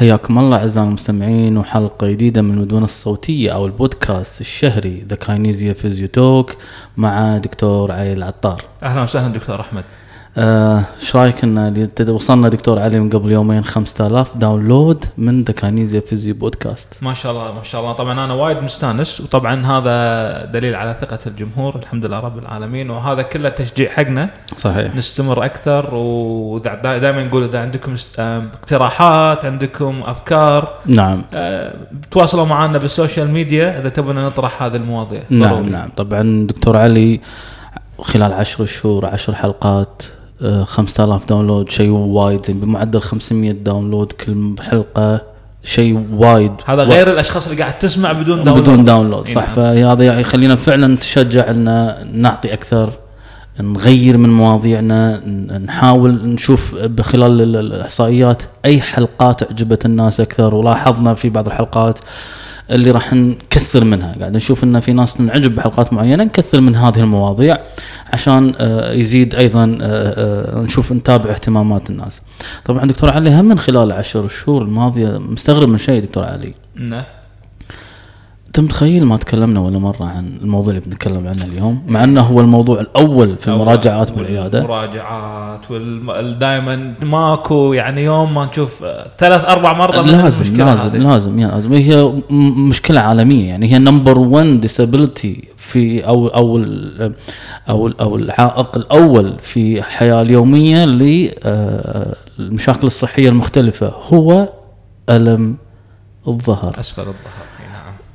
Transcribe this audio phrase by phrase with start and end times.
[0.00, 6.08] حياكم الله أعزائي المستمعين وحلقة جديدة من المدونة الصوتية أو البودكاست الشهري The Kinesia Physio
[6.08, 6.56] Talk
[6.96, 9.84] مع دكتور علي العطار أهلا وسهلا دكتور أحمد.
[10.38, 16.00] آه، إيش رأيك إن وصلنا دكتور علي من قبل يومين 5000 download من The Kinesia
[16.00, 16.88] Physio podcast.
[17.02, 17.92] ما شاء الله ما شاء الله.
[17.92, 22.90] طبعا أنا وايد مستانس وطبعا هذا دليل على ثقة الجمهور الحمد لله رب العالمين.
[22.90, 24.30] وهذا كله تشجيع حقنا.
[24.56, 24.96] صحيح.
[24.96, 31.24] نستمر أكثر ودائما نقول إذا عندكم آم، اقتراحات عندكم أفكار نعم.
[31.34, 31.74] آه،
[32.10, 35.22] تواصلوا معنا بال social media إذا تبون نطرح هذه المواضيع.
[35.30, 35.70] نعم ضروري.
[35.70, 35.88] نعم.
[35.96, 37.20] طبعا دكتور علي
[38.02, 40.19] خلال عشر شهور عشر حلقات آه،
[40.64, 42.46] 5000 download شيء وايد.
[42.46, 45.20] زين بمعدل 500 download كل حلقة
[45.64, 46.52] شيء وايد.
[46.66, 49.28] هذا غير الأشخاص اللي قاعد تسمع بدون download بدون download.
[49.28, 49.44] صح.
[49.44, 49.54] نعم.
[49.54, 52.90] فهذا يعني يخلينا فعلا نتشجع إن نعطي أكثر
[53.60, 55.26] نغير من مواضيعنا
[55.66, 60.54] نحاول نشوف بخلال ال- الإحصائيات أي حلقات عجبت الناس أكثر.
[60.54, 61.98] ولاحظنا في بعض الحلقات
[62.70, 64.14] اللي راح نكثر منها.
[64.20, 67.58] قاعد نشوف إن في ناس تنعجب بحلقات معينة نكثر من هذه المواضيع
[68.12, 72.22] عشان آه، يزيد أيضا آه، آه، نشوف نتابع اهتمامات الناس.
[72.64, 77.04] طبعا دكتور علي هم من خلال العشر شهور الماضية مستغرب من شيء دكتور علي؟ نعم.
[78.50, 82.40] أنت متخيل ما تكلمنا ولا مرة عن الموضوع اللي بنتكلم عنه اليوم؟ مع إنه هو
[82.40, 89.72] الموضوع الأول في المراجعات بالعياده المراجعات ودائما ماكو يعني يوم ما نشوف آه، ثلاث أربع
[89.72, 90.96] مرات من لازم المشكلة لازم هذه.
[90.98, 91.72] لازم يا لازم.
[91.72, 92.12] هي
[92.68, 93.48] مشكلة عالمية.
[93.48, 97.14] يعني هي number 1 disability في أو أو ال-
[97.68, 100.84] أو ال- أو العائق الأول في الحياة اليومية
[102.38, 103.92] للمشاكل الصحية المختلفة.
[104.12, 104.48] هو
[105.10, 105.56] ألم
[106.28, 106.80] الظهر.
[106.80, 107.49] أسفل الظهر.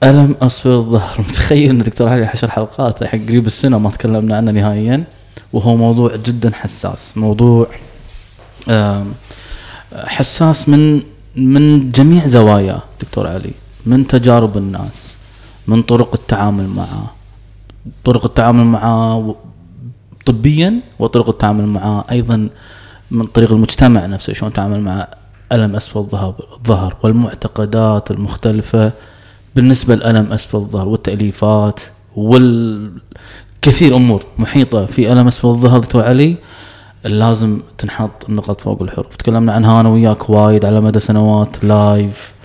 [0.06, 4.52] ألم أسفل الظهر؟ متخيل أن دكتور علي عشر حلقات حق قريب السنة ما تكلمنا عنه
[4.52, 5.04] نهائيا
[5.54, 7.18] وهو موضوع جدا حساس.
[7.18, 7.68] موضوع
[9.94, 11.02] حساس من
[11.36, 13.52] من جميع زواياه دكتور علي
[13.86, 15.14] من تجارب الناس
[15.68, 17.14] من طرق التعامل معه.
[18.04, 19.36] طرق التعامل معه
[20.26, 22.50] طبيا وطرق التعامل معه أيضا
[23.12, 24.34] من طريق المجتمع نفسه.
[24.34, 25.08] شلون يتعامل مع
[25.52, 28.92] ألم اسفل الظهر والمعتقدات المختلفة
[29.56, 31.80] بالنسبة لألم أسفل الظهر والتأليفات
[32.16, 36.38] والكثير أمور محيطة في ألم أسفل الظهر دكتور علي
[37.04, 39.16] لازم تنحط النقط فوق الحروف.
[39.16, 42.36] تكلمنا عنها أنا وياك وايد على مدى سنوات live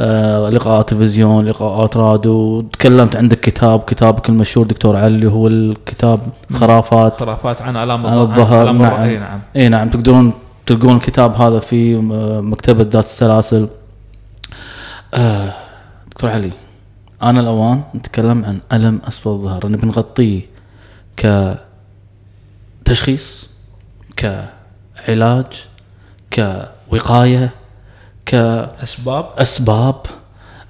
[0.00, 2.60] آه، لقاءات تلفزيون لقاءات راديو.
[2.62, 6.20] تكلمت عندك كتاب كتابك المشهور دكتور علي هو الكتاب
[6.54, 7.16] خرافات.
[7.16, 8.64] خرافات عن الام على الظهر.
[8.64, 9.04] نعم الظهر.
[9.04, 9.40] إي نعم.
[9.56, 9.88] إي نعم.
[9.90, 10.32] تقدرون
[10.66, 13.68] تلقون الكتاب هذا في م- مكتبة ذات السلاسل.
[15.14, 15.52] آه
[16.18, 16.50] دكتور علي
[17.22, 20.40] آن الأوان نتكلم عن ألم أسفل الظهر نبي نغطيه
[22.84, 23.46] كتشخيص
[24.16, 25.46] كعلاج
[26.32, 27.50] كوقاية
[28.26, 29.94] كأسباب أسباب.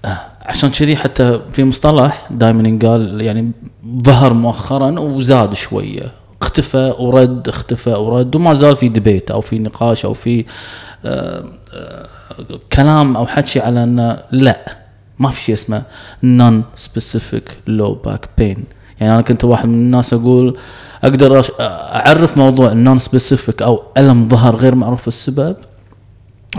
[0.04, 3.50] آه عشان كذي حتى في مصطلح دائما ينقال يعني
[4.02, 6.12] ظهر مؤخرا وزاد شوية.
[6.42, 10.44] اختفى ورد اختفى ورد وما زال في debate أو في نقاش أو في
[11.04, 11.44] آه
[11.74, 12.08] آه
[12.72, 14.87] كلام أو حكي على إنه لا.
[15.18, 15.82] ما في شيء اسمه
[16.22, 18.64] non-specific low back pain
[19.00, 20.56] يعني أنا كنت واحد من الناس أقول
[21.02, 25.56] أقدر أعرف موضوع ال non-specific أو ألم ظهر غير معروف السبب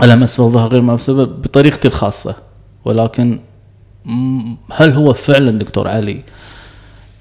[0.02, 2.34] ألم أسفل الظهر غير معروف السبب بطريقتي الخاصة.
[2.84, 3.40] ولكن
[4.72, 6.22] هل هو فعلا دكتور علي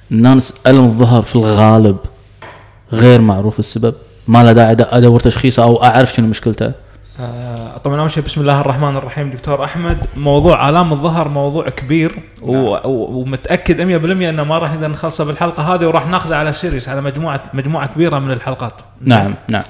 [0.09, 1.97] نانس ألم الظهر في الغالب
[2.93, 3.93] غير معروف السبب؟
[4.27, 6.71] ما له داعي أدور تشخيصه أو أعرف شنو مشكلته.
[7.83, 12.19] طبعا أول شيء بسم الله الرحمن الرحيم دكتور أحمد موضوع الام الظهر موضوع كبير.
[12.41, 12.55] نعم.
[12.55, 12.79] و...
[12.85, 13.81] ومتأكد 100%
[14.29, 18.19] إنه ما راح نقدر نخلصه بالحلقة هذه وراح ناخذه على series على مجموعه مجموعة كبيرة
[18.19, 19.63] من الحلقات نعم نعم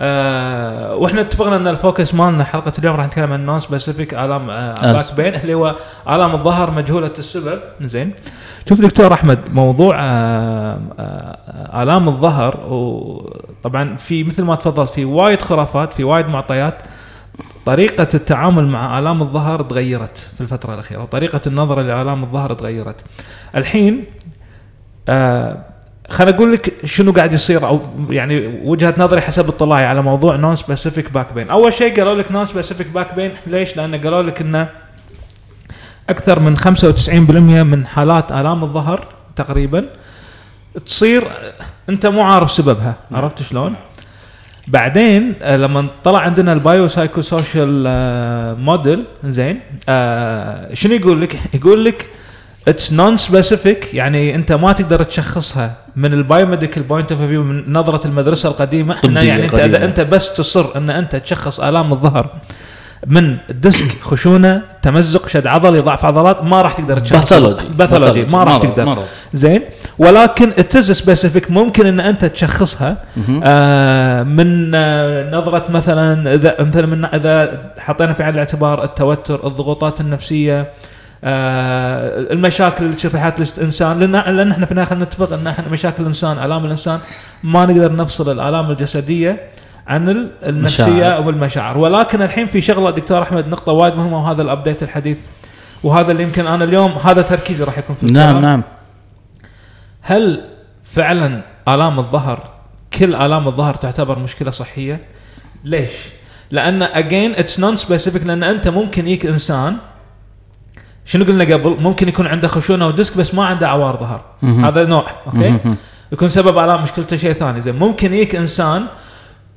[0.00, 4.92] آه وإحنا اتفقنا إن ال focus مالنا حلقة اليوم راح نتكلم عن non-specific الام آه.
[4.92, 5.74] back pain اللي هو
[6.08, 8.14] الام الظهر مجهولة السبب زين
[8.68, 15.42] شوف دكتور أحمد موضوع آه آه الام الظهر وطبعا في مثل ما تفضلت في وايد
[15.42, 16.82] خرافات في وايد معطيات
[17.66, 22.96] طريقة التعامل مع آلام الظهر تغيرت في الفترة الأخيرة وطريقة النظرة لآلام الظهر تغيرت.
[23.56, 24.04] الحين
[25.08, 25.64] آه
[26.08, 27.80] خليني أقول لك شنو قاعد يصير أو
[28.10, 32.86] يعني وجهة نظري حسب اطلاعي على موضوع non-specific back pain أول شيء قالوا لك non-specific
[32.86, 34.68] back pain ليش؟ لأن قالوا لك إنه
[36.10, 39.06] أكثر من 95% من حالات آلام الظهر
[39.36, 39.86] تقريبا
[40.86, 41.24] تصير
[41.88, 43.74] أنت مو عارف سببها عرفت شلون؟
[44.68, 47.84] بعدين آه، لما طلع عندنا ال bio psycho social
[48.60, 52.08] موديل زين آه، شنو يقول لك؟ يقول لك
[52.68, 58.06] it's non-specific يعني انت ما تقدر تشخصها من ال biomedical point of view من نظرة
[58.06, 58.96] المدرسة القديمة.
[59.04, 59.54] انه يعني انت.
[59.54, 62.26] إذا انت بس تصر إن انت تشخص آلام الظهر
[63.06, 68.44] من disc خشونة تمزق شد عضلي ضعف عضلات ما راح تقدر تشخص pathology pathology ما
[68.44, 68.84] راح تقدر.
[68.84, 69.04] مرض.
[69.34, 69.62] زين؟
[70.02, 72.96] ولكن it's specific ممكن إن أنت تشخصها
[73.44, 80.00] آه من آه نظرة مثلا إذا مثلا من إذا حطينا في عين الاعتبار التوتر الضغوطات
[80.00, 80.70] النفسية
[81.24, 85.68] آه المشاكل اللي تصير في حياه الإنسان لأن لأن إحنا في الآخر نتفق إن إحنا
[85.68, 86.98] مشاكل الإنسان آلام الإنسان
[87.42, 89.40] ما نقدر نفصل الآلام الجسدية
[89.86, 91.16] عن ال- النفسية مشاعر.
[91.16, 95.16] أو المشاعر ولكن الحين في شغلة دكتور أحمد نقطة وايد مهمة وهذا الابديت الحديث
[95.84, 98.42] وهذا اللي يمكن أنا اليوم هذا تركيزي راح يكون في نعم.
[98.42, 98.62] نعم
[100.02, 100.44] هل
[100.84, 102.50] فعلا آلام الظهر
[102.98, 105.00] كل آلام الظهر تعتبر مشكلة صحية؟
[105.64, 105.90] ليش؟
[106.50, 109.76] لأن again it's non-specific لأن أنت ممكن يجيك إنسان
[111.04, 114.24] شنو قلنا قبل؟ ممكن يكون عنده خشونة و disc بس ما عنده عوار ظهر.
[114.64, 115.58] هذا نوع أوكي؟
[116.12, 118.86] يكون سبب آلام مشكلته شيء ثاني زين ممكن يجيك إنسان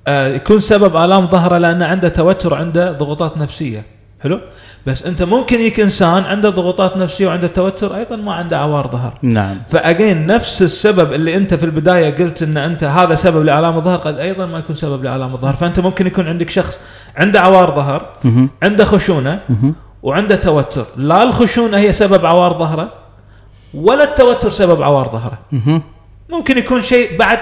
[0.07, 3.85] آه يكون سبب آلام ظهره لأنه عنده توتر عنده ضغوطات نفسية
[4.23, 4.39] حلو
[4.87, 9.13] بس أنت ممكن يجيك إنسان عنده ضغوطات نفسية وعنده توتر أيضا ما عنده عوار ظهر
[9.21, 13.77] نعم ف again نفس السبب اللي أنت في البداية قلت إن أنت هذا سبب لألام
[13.77, 16.79] الظهر قد أيضا ما يكون سبب لألام الظهر فأنت ممكن يكون عندك شخص
[17.17, 18.13] عنده عوار ظهر.
[18.63, 19.39] عنده خشونة.
[20.03, 22.93] وعنده توتر لا الخشونة هي سبب عوار ظهره
[23.73, 25.37] ولا التوتر سبب عوار ظهره.
[26.29, 27.39] ممكن يكون شيء بعد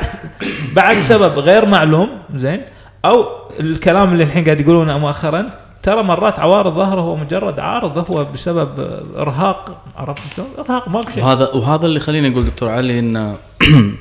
[0.74, 2.60] بعد سبب غير معلوم زين
[3.06, 3.26] أو
[3.60, 5.50] الكلام اللي الحين قاعد يقولونه مؤخرا
[5.84, 8.70] ترى مرات عوار الظهر هو مجرد عارض هو بسبب
[9.16, 13.38] إرهاق عرفت شلون؟ إرهاق ماكو شيء وهذا وهذا اللي خليني أقول دكتور علي إن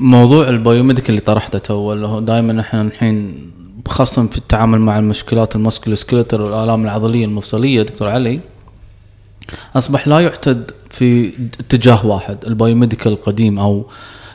[0.00, 3.50] موضوع ال biomedical اللي طرحته تو اللي هو دائما إحنا الحين
[3.88, 8.40] خاصه في التعامل مع المشكلات ال musculoskeletal والآلام العضلية المفصلية دكتور علي
[9.76, 13.86] أصبح لا يعتد في اتجاه واحد ال biomedical القديم أو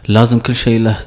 [0.07, 0.97] لازم كل شيء له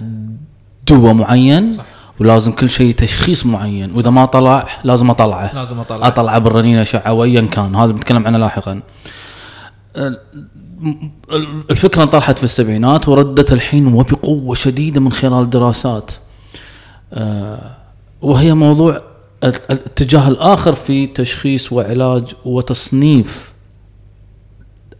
[0.88, 1.89] دواء معين صح.
[2.20, 3.94] ولازم كل شيء تشخيص معين.
[3.94, 5.55] وإذا ما طلع لازم أطلعه.
[5.55, 7.75] لازم أطلع اطلع بالرنين اشعه وايا كان.
[7.76, 8.82] هذا بنتكلم عنه لاحقا.
[9.96, 10.19] ال-
[11.70, 16.11] الفكرة انطرحت في السبعينات وردت الحين وبقوة شديدة من خلال دراسات
[17.12, 17.76] آه،
[18.22, 19.00] وهي موضوع
[19.44, 23.52] ال- الاتجاه الآخر في تشخيص وعلاج وتصنيف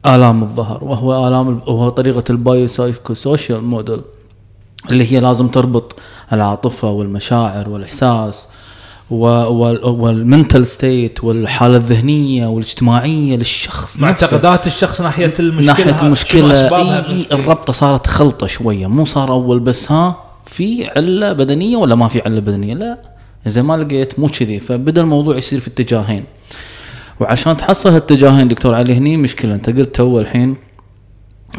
[0.07, 4.01] آلام الظهر وهو آلام ال- وهو طريقة ال bio psycho social model
[4.91, 5.97] اللي هي لازم تربط
[6.33, 8.49] العاطفة والمشاعر والإحساس
[9.11, 16.53] وال mental state والحالة الذهنية والاجتماعية للشخص معتقدات الشخص ناحية المشكلة ناحية المشكلة.
[16.53, 18.87] أسبابها؟ إي إي الربطة صارت خلطة شوية.
[18.87, 20.17] مو صار أول بس ها
[20.47, 22.99] في علة بدنية ولا ما في علة بدنية؟ لا.
[23.47, 24.61] إذا ما لقيت مو كذي.
[24.61, 26.25] فبدأ الموضوع يصير في اتجاهين.
[27.21, 29.55] وعشان تحصل هالاتجاهين دكتور علي هني مشكلة.
[29.55, 30.57] أنت قلت تو الحين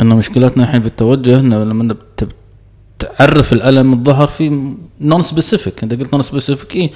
[0.01, 1.95] إن مشكلتنا الحين في التوجه لما
[3.01, 6.91] تعرف الألم الظهر في non-specific انت قلت non-specific اي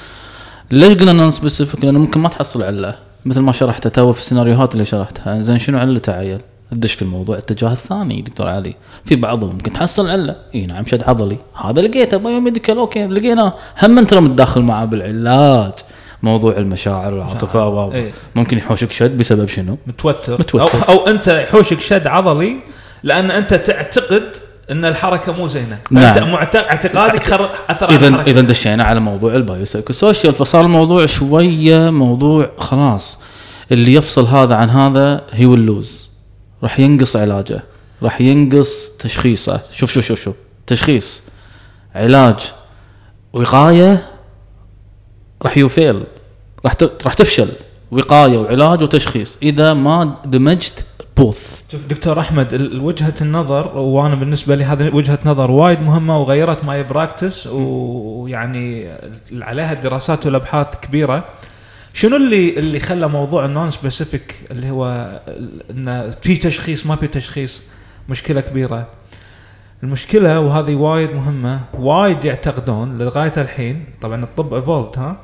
[0.71, 2.95] ليش قلنا non-specific لأنه ممكن ما تحصل علة.
[3.25, 5.41] مثل ما شرحت تو في السيناريوهات اللي شرحتها.
[5.41, 6.39] زين شنو علته عيل؟
[6.71, 8.75] تدش في الموضوع الاتجاه الثاني دكتور علي.
[9.05, 10.35] في بعضهم ممكن تحصل علة.
[10.55, 11.38] اي نعم شد عضلي.
[11.63, 13.05] هذا لقيته biomedical أوكي.
[13.05, 15.74] لقيناه هم انت متداخل معاه بالعلاج.
[16.24, 18.13] موضوع المشاعر والعاطفة و- إيه.
[18.35, 20.89] ممكن يحوشك شد بسبب شنو؟ متوتر, متوتر.
[20.89, 22.55] أو أو أنت يحوشك شد عضلي
[23.03, 24.24] لأن أنت تعتقد
[24.72, 25.79] إن الحركة مو زينة.
[25.91, 26.36] نعم.
[26.36, 27.50] انت اعتقادك خر...
[27.69, 33.19] أثر على اذا اذا دشينا على موضوع ال biopsychosocial فصار الموضوع شوية موضوع خلاص.
[33.72, 36.10] اللي يفصل هذا عن هذا he will lose
[36.63, 37.63] راح ينقص علاجه.
[38.03, 39.62] راح ينقص تشخيصه.
[39.72, 40.36] شوف شوف شوف شوف.
[40.67, 41.22] تشخيص
[41.95, 42.36] علاج
[43.34, 44.07] وقاية
[45.41, 46.03] راح ي fail.
[46.65, 46.74] راح
[47.05, 47.48] راح تفشل.
[47.91, 49.38] وقاية وعلاج وتشخيص.
[49.43, 50.86] إذا ما دمجت
[51.17, 51.62] both.
[51.89, 57.48] دكتور أحمد وجهة النظر وأنا بالنسبة لي هذه وجهة نظر وايد مهمة وغيرت my practice
[57.48, 58.93] ويعني
[59.31, 61.25] عليها دراسات والأبحاث كبيرة.
[61.93, 64.86] شنو اللي اللي خلى موضوع ال non-specific اللي هو
[65.69, 67.63] إنه في تشخيص ما في تشخيص
[68.10, 68.88] مشكلة كبيرة.
[69.84, 75.17] المشكلة وهذه وايد مهمة وايد يعتقدون لغاية الحين طبعا الطب evolved ها.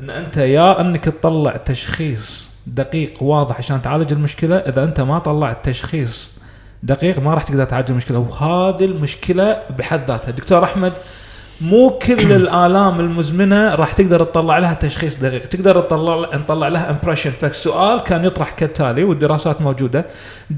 [0.00, 5.68] إن أنت يا إنك تطلع تشخيص دقيق واضح عشان تعالج المشكلة إذا أنت ما طلعت
[5.68, 6.32] تشخيص
[6.82, 8.18] دقيق ما راح تقدر تعالج المشكلة.
[8.18, 10.30] وهذه المشكلة بحد ذاتها.
[10.30, 10.92] دكتور أحمد
[11.60, 15.46] مو كل الآلام المزمنة راح تقدر تطلع لها تشخيص دقيق.
[15.46, 20.04] تقدر تطلع نطلع لها impression فالسؤال كان يطرح كالتالي والدراسات موجودة.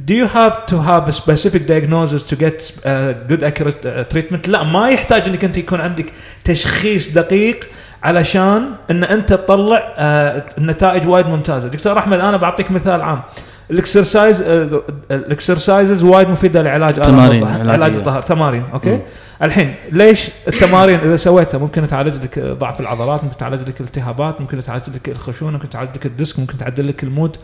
[0.08, 4.48] Do you have to have a specific diagnosis to get uh, good accurate uh, treatment?
[4.48, 6.12] لا ما يحتاج إنك أنت يكون عندك
[6.44, 7.68] تشخيص دقيق
[8.02, 11.68] علشان إن أنت تطلع آه نتائج وايد ممتازة.
[11.68, 13.22] دكتور أحمد أنا بعطيك مثال عام.
[13.70, 17.44] ال exercise آه، ال exercises وايد مفيدة لعلاج تمارين.
[17.68, 19.00] علاج الظهر تمارين أوكي.
[19.42, 24.60] الحين ليش التمارين إذا سويتها؟ ممكن تعالج لك ضعف العضلات ممكن تعالج لك الالتهابات ممكن
[24.60, 27.36] تعالج لك الخشونة ممكن تعالج لك الديسك ممكن تعدل لك ال mood.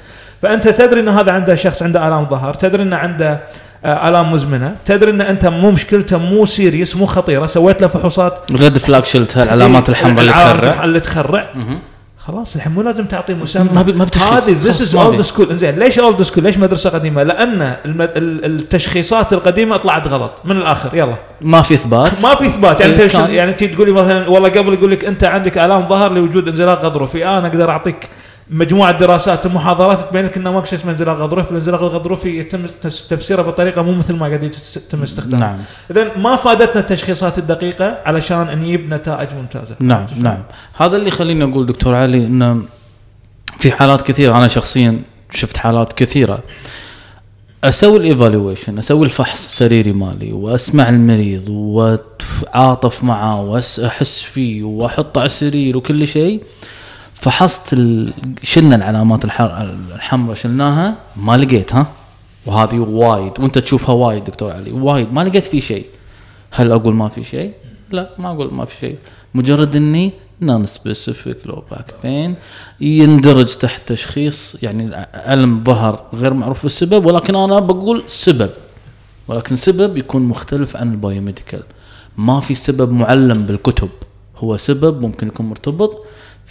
[0.43, 3.41] فأنت تدري إن هذا عنده شخص عنده آلام ظهر تدري انه عنده
[3.85, 4.77] الام مزمنة.
[4.85, 7.47] تدري إن أنت مو مشكلته مو serious مو خطيرة.
[7.47, 8.51] سويت له فحوصات.
[8.51, 10.85] ال red flag شلتها العلامات الحمراء اللي تخرع.
[10.85, 11.49] اللي تخرع.
[12.19, 13.69] خلاص الحين مو لازم تعطيه مسمى.
[13.73, 14.43] ما ما بتشخيص.
[14.45, 15.21] هذه this is old.
[15.21, 17.77] school إنزين ليش old school ليش مدرسة قديمة؟ لأن
[18.45, 20.33] التشخيصات القديمة طلعت غلط.
[20.45, 21.15] من الآخر يلا.
[21.41, 22.23] ما في إثبات.
[22.23, 22.81] ما في إثبات.
[22.81, 23.15] يعني إيه، انت.
[23.15, 27.27] يعني انت تقولي مثلا والله قبل يقول لك أنت عندك الام ظهر لوجود انزلاق غضروفي
[27.27, 28.09] أنا أقدر أعطيك
[28.51, 33.43] مجموعة دراسات ومحاضرات تبين لك إنه ماكو شيء اسمه انزلاق غضروفي الانزلاق الغضروفي يتم تفسيره
[33.43, 35.41] بطريقة مو مثل ما قاعد يتم استخدامه.
[35.41, 35.59] نعم.
[35.91, 39.77] اذا ما فادتنا التشخيصات الدقيقة علشان نجيب نتائج ممتازة.
[39.81, 40.43] نعم؟ نعم.
[40.75, 42.63] هذا اللي يخليني أقول دكتور علي انه
[43.59, 44.39] في حالات كثيرة.
[44.39, 45.01] أنا شخصيا
[45.31, 46.39] شفت حالات كثيرة.
[47.65, 55.27] أسوي ال evaluation أسوي الفحص السريري مالي وأسمع المريض واتعاطف معه واحس فيه وأحطه على
[55.27, 56.43] السرير وكل شيء.
[57.21, 58.13] فحصت ال...
[58.43, 59.77] شلنا العلامات الحر...
[59.95, 61.87] الحمراء شلناها ما لقيت ها؟
[62.47, 63.33] وهذه وايد.
[63.39, 65.13] وانت تشوفها وايد دكتور علي وايد.
[65.13, 65.87] ما لقيت في شيء.
[66.51, 67.53] هل أقول ما في شيء؟
[67.91, 68.97] لا ما أقول ما في شيء.
[69.35, 72.37] مجرد إني non-specific low back pain
[72.81, 78.51] يندرج تحت تشخيص يعني ألم ظهر غير معروف السبب ولكن أنا بقول سبب.
[79.29, 81.63] ولكن سبب يكون مختلف عن ال biomedical
[82.17, 83.89] ما في سبب معلم بالكتب.
[84.37, 86.06] هو سبب ممكن يكون مرتبط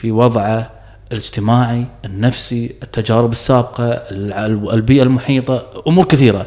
[0.06, 0.72] في وضعه
[1.12, 6.46] الاجتماعي النفسي التجارب السابقة الع- البيئة المحيطة أمور كثيرة.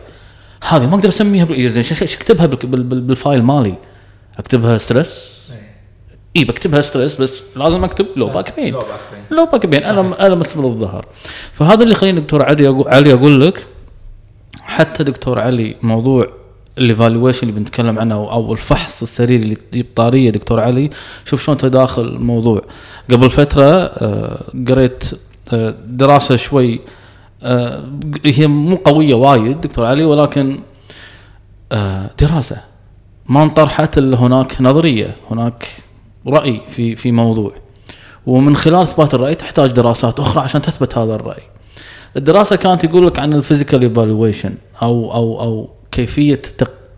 [0.68, 1.82] هذه ما أقدر أسميها بال- زين
[2.66, 3.74] بال- بال- بال file مالي؟
[4.38, 5.38] أكتبها stress
[6.36, 8.75] اي بكتبها stress بس لازم أكتب low back pain
[9.30, 9.85] low back pain.
[9.84, 11.06] الم الم اسفل الظهر.
[11.52, 13.66] فهذا اللي يخليني دكتور علي أقول علي أقول لك.
[14.60, 16.28] حتى دكتور علي موضوع
[16.78, 20.90] ال evaluation اللي بنتكلم عنه أو الفحص السريري اللي يجيب طاريه دكتور علي.
[21.25, 22.62] شوف شلون تداخل الموضوع.
[23.11, 25.04] قبل فترة آه، قريت
[25.52, 26.80] آه، دراسة شوي
[27.42, 27.85] آه،
[28.25, 30.61] هي مو قوية وايد دكتور علي ولكن
[32.20, 32.56] دراسة.
[33.28, 35.68] ما انطرحت إلا هناك نظرية هناك
[36.26, 37.52] رأي في في موضوع.
[38.26, 41.42] ومن خلال إثبات الرأي تحتاج دراسات أخرى عشان تثبت هذا الرأي.
[42.16, 45.68] الدراسة كانت يقول لك عن ال physical evaluation أو أو أو
[45.99, 46.43] كيفية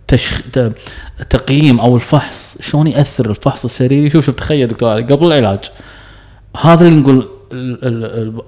[0.09, 0.41] تشخ...
[1.31, 5.61] تقييم أو الفحص شلون يأثر الفحص السريري شوف شوف تخيل دكتور علي قبل العلاج.
[6.57, 7.29] هذا اللي نقول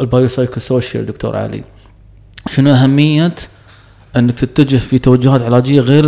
[0.01, 1.65] ال biopsychosocial دكتور علي.
[2.49, 3.35] شنو أهمية؟
[4.17, 6.05] إنك تتجه في توجهات علاجية غير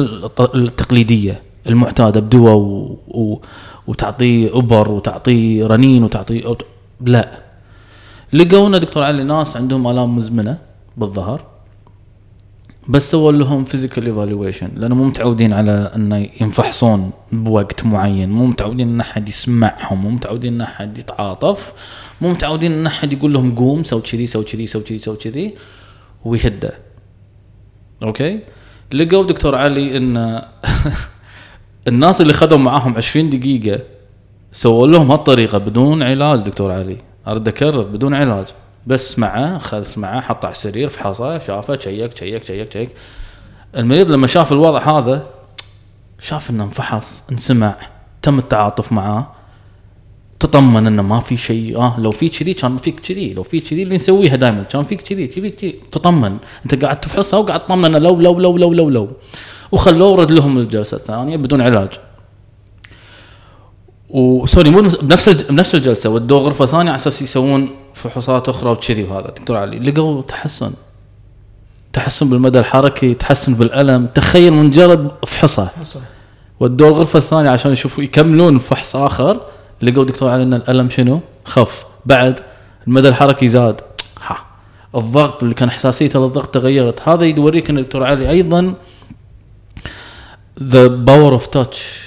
[0.55, 2.99] التقليدية المعتادة بدواء و...
[3.09, 3.41] و...
[3.87, 6.57] وتعطيه أبر وتعطيه رنين وتعطيه.
[7.01, 7.39] لا.
[8.33, 10.59] لقونا دكتور علي ناس عندهم آلام مزمنة
[10.97, 11.54] بالظهر.
[12.89, 18.89] بس سووا لهم physical evaluation لأنه مو متعودين على انه ينفحصون بوقت معين مو متعودين
[18.89, 21.73] إن أحد يسمعهم مو متعودين إن أحد يتعاطف
[22.21, 25.55] مو متعودين إن أحد يقول لهم قوم سوي كذي سوي كذي سوي كذي سوي كذي
[26.25, 26.79] ويهده.
[28.03, 28.41] أوكي؟
[28.93, 30.43] لقوا دكتور علي إن
[31.89, 33.81] الناس اللي خذوا معاهم 20 دقيقة
[34.53, 36.97] سووا لهم هالطريقة بدون علاج دكتور علي.
[37.29, 38.47] أرد أكرر بدون علاج.
[38.87, 42.91] بس معه خذ معه حطه على السرير فحصه شافه check check check check.
[43.77, 45.27] المريض لما شاف الوضع هذا
[46.21, 47.75] شاف إنه انفحص انسمع
[48.23, 49.31] تم التعاطف معاه
[50.41, 51.79] تطمن إنه ما في شيء.
[51.79, 55.01] آه لو في كذي كان فيك كذي لو في كذي اللي نسويها دائما كان فيك
[55.03, 55.81] كذي كذي كذي.
[55.93, 56.37] تطمن.
[56.65, 59.09] أنت قاعد تفحصها وقاعد تطمن لو لو لو لو لو لو.
[59.73, 61.89] وخلوه ورد لهم الجلسة الثانية بدون علاج.
[64.11, 69.27] وسوري مو بنفس- بنفس الجلسة ودوه غرفة ثانية على أساس يسوون فحوصات أخرى وكذي وهذا.
[69.27, 70.73] دكتور علي لقوا تحسن.
[71.93, 74.07] تحسن بالمدى الحركي تحسن بالألم.
[74.07, 75.69] تخيل مجرد فحصة.
[76.61, 79.41] ودوه الغرفه الثانية عشان يشوفوا يكملون فحص آخر
[79.83, 81.87] لقوا دكتور علي إن الألم شنو؟ خف.
[82.07, 82.41] بعد
[82.87, 83.81] المدى الحركي زاد.
[84.23, 84.37] ها.
[84.95, 87.09] الضغط اللي كان حساسيته للضغط تغيرت.
[87.09, 88.75] هذا يوريك إن دكتور علي أيضا
[90.63, 92.05] the power of touch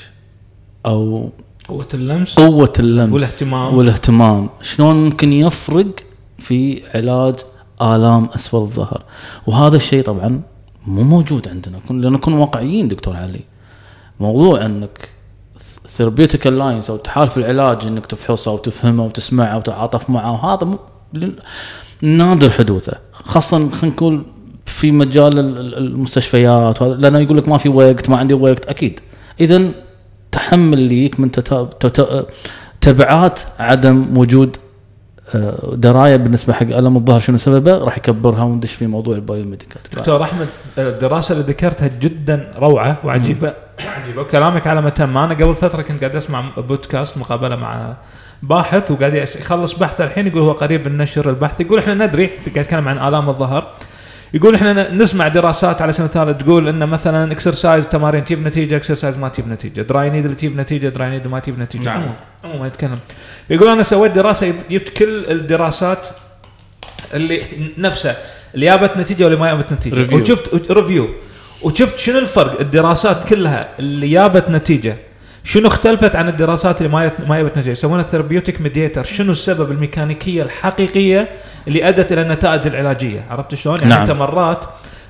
[0.86, 1.30] أو
[1.68, 3.78] قوة اللمس قوة اللمس والاهتمام.
[3.78, 4.50] والاهتمام.
[4.62, 5.88] شلون ممكن يفرق
[6.38, 7.36] في علاج
[7.82, 9.04] آلام أسفل الظهر؟
[9.48, 10.42] وهذا الشيء طبعا
[10.88, 11.78] مو موجود عندنا.
[11.90, 13.40] لأن نكون واقعيين دكتور علي.
[14.20, 15.10] موضوع أنك
[15.88, 20.78] therapeutic alliance أو تحالف العلاج أنك تفحصه وتفهمه وتسمعه وتتعاطف معه وهذا م-
[22.02, 22.94] نادر حدوثه.
[23.14, 24.24] خاصه خلينا نقول
[24.66, 26.82] في مجال ال- ال- المستشفيات.
[26.82, 28.66] لأنه يقول لك ما في وقت ما عندي وقت.
[28.66, 29.00] أكيد.
[29.42, 29.74] اذا
[30.42, 32.26] تحمل ليك من تتا- تتا-
[32.82, 34.58] تبعات عدم وجود
[35.36, 39.82] آه، دراية بالنسبة حق ألم الظهر شنو سببه راح يكبرها وندش في موضوع ال biomedical
[39.98, 43.54] دكتور أحمد الدراسة اللي ذكرتها جدا روعة وعجيبة
[44.04, 44.22] عجيبة.
[44.22, 47.94] وكلامك على متم أنا قبل فترة كنت قاعد أسمع بودكاست مقابلة مع
[48.44, 52.58] باحث وقاعد يخلص بحثه الحين يقول هو قريب من نشر البحث يقول إحنا ندري قاعد
[52.58, 53.72] يتكلم عن آلام الظهر.
[54.34, 59.18] يقول إحنا نسمع دراسات على سبيل المثال تقول إن مثلا exercise تمارين تجيب نتيجة exercise
[59.18, 59.82] ما تجيب نتيجة.
[59.82, 61.84] dry needle تجيب نتيجة dry needle ما تجيب نتيجة.
[61.84, 61.98] نعم.
[61.98, 63.00] عموما عموما يتكلم.
[63.50, 66.08] يقول أنا سويت دراسة جبت كل الدراسات
[67.14, 67.42] اللي
[67.78, 68.18] نفسها.
[68.56, 70.08] اللي جابت نتيجة واللي ما جابت نتيجة.
[70.08, 70.14] Review.
[70.14, 71.10] وشفت review
[71.62, 74.98] وشفت شنو الفرق؟ الدراسات كلها اللي جابت نتيجة.
[75.48, 80.44] شنو اختلفت عن الدراسات اللي ما ما جابت نتيجه يسمونها therapeutic mediator شنو السبب الميكانيكية
[80.44, 81.28] الحقيقية
[81.68, 84.02] اللي أدت إلى النتائج العلاجية؟ عرفت شلون؟ يعني نعم.
[84.02, 84.66] أنت مرات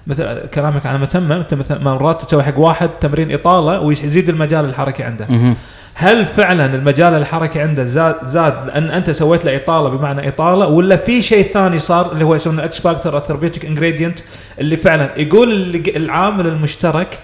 [0.07, 5.03] مثل كلامك على متمم أنت مثل مرات تسوي حق واحد تمرين إطالة ويزيد المجال الحركي
[5.03, 5.25] عنده.
[5.29, 5.55] مهم.
[5.93, 10.97] هل فعلا المجال الحركي عنده زاد زاد لأن أنت سويت له إطالة بمعنى إطالة ولا
[10.97, 14.19] في شيء ثاني صار اللي هو يسمونه X factor أو therapeutic ingredient
[14.59, 17.19] اللي فعلا يقول العامل المشترك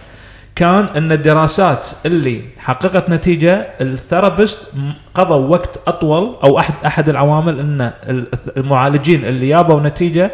[0.55, 7.09] كان أن الدراسات اللي حققت نتيجة ال therapist م- قضوا وقت أطول أو احد أحد
[7.09, 10.31] العوامل أن ال- المعالجين اللي جابوا نتيجة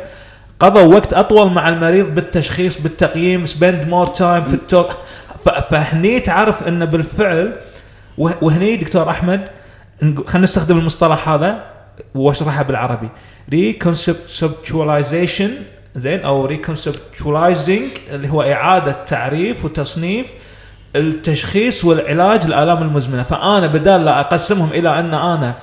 [0.60, 4.89] قضوا وقت أطول مع المريض بالتشخيص بالتقييم spend more time في ال talk.
[5.70, 7.54] فهني تعرف أن بالفعل
[8.18, 9.50] وه- وهني دكتور أحمد
[10.02, 11.64] خلينا نستخدم المصطلح هذا
[12.16, 13.10] واشرحها بالعربي.
[13.51, 15.51] reconceptualization
[15.96, 20.27] زين أو reconceptualizing اللي هو إعادة تعريف وتصنيف
[20.96, 23.24] التشخيص والعلاج الالام المزمنة.
[23.24, 25.53] فأنا بدال لا أقسمهم إلى أن أنا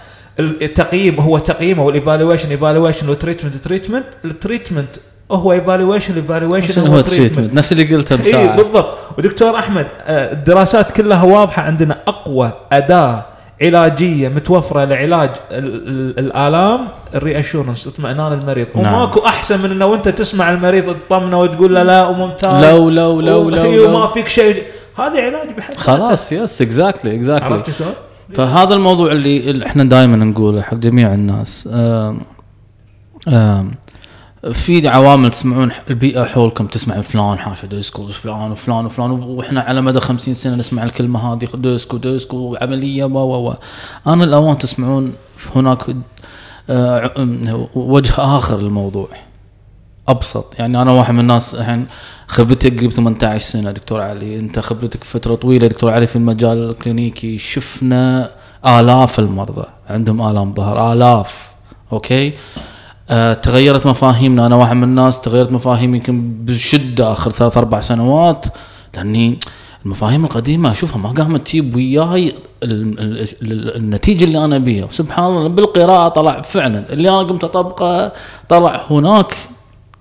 [0.41, 4.97] التقييم هو تقييم أو ال evaluation evaluation و treatment treatment ال treatment
[5.31, 8.57] هو evaluation evaluation هو treatment نفس اللي قلته اي بساعة.
[8.57, 8.99] بالضبط.
[9.19, 13.25] ودكتور أحمد آه، الدراسات كلها واضحة عندنا أقوى أداة
[13.63, 18.95] علاجية متوفرة لعلاج ال- ال- الآلام ال reassurance اطمئنان المريض نعم.
[18.95, 23.51] وماكو أحسن من إنه انت تسمع المريض تطمنه وتقول له لا وممتاز لو لو لو
[23.51, 24.07] لو, وما لو.
[24.07, 24.63] فيك شيء
[24.99, 25.77] هذا علاج بحد.
[25.77, 27.63] خلاص يس exactly exactly؟
[28.35, 32.21] فهذا الموضوع اللي, اللي إحنا دائما نقوله حق جميع الناس آم
[33.29, 33.71] آم
[34.53, 40.01] في عوامل تسمعون البيئة حولكم تسمع فلان حاشه ديسك وفلان وفلان وفلان وإحنا على مدى
[40.01, 43.55] خمسين سنة نسمع الكلمة هذه ديسك و ديسك وعمليه و و و
[44.07, 45.15] أنا الأوان تسمعون
[45.57, 45.97] هناك
[46.71, 49.09] آه، وجه آخر للموضوع
[50.09, 50.55] أبسط.
[50.59, 51.87] يعني أنا واحد من الناس الحين
[52.27, 54.39] خبرتي قريب 18 سنة دكتور علي.
[54.39, 57.39] أنت خبرتك فترة طويلة دكتور علي في المجال الكلينيكي.
[57.39, 58.31] شفنا
[58.67, 61.49] آلاف المرضى عندهم آلام ظهر آلاف.
[61.93, 62.33] أوكي؟
[63.11, 64.47] آه تغيرت مفاهيمنا.
[64.47, 68.47] أنا واحد من الناس تغيرت مفاهيمي يمكن بشدة آخر ثلاث أربع سنوات
[68.95, 69.39] لأني
[69.85, 74.87] المفاهيم القديمة أشوفها ما قامت تجيب وياي ال- ال- ال- النتيجة اللي أنا بيها.
[74.91, 76.85] سبحان الله بالقراءة طلع فعلا.
[76.93, 78.13] اللي أنا قمت أطبقه
[78.49, 79.37] طلع هناك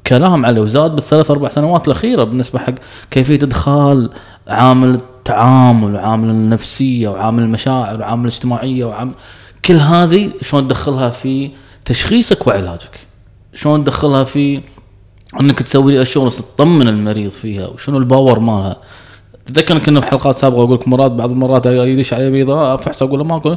[0.07, 2.73] كلام عليه وزاد بالثلاث أربع سنوات الأخيرة بالنسبة حق
[3.11, 4.09] كيفية إدخال
[4.47, 9.11] عامل التعامل وعامل النفسية وعامل المشاعر وعامل الاجتماعية وعامل
[9.65, 11.51] كل هذه شلون تدخلها في
[11.85, 12.99] تشخيصك وعلاجك.
[13.53, 14.61] شلون تدخلها في
[15.39, 18.77] انك تسوي reassurance تطمن المريض فيها وشنو ال power مالها.
[19.45, 23.25] تذكر كنا بحلقات سابقة أقول لك مرات بعض المرات يدش علي مريض افحص أقول له
[23.25, 23.55] ماكو.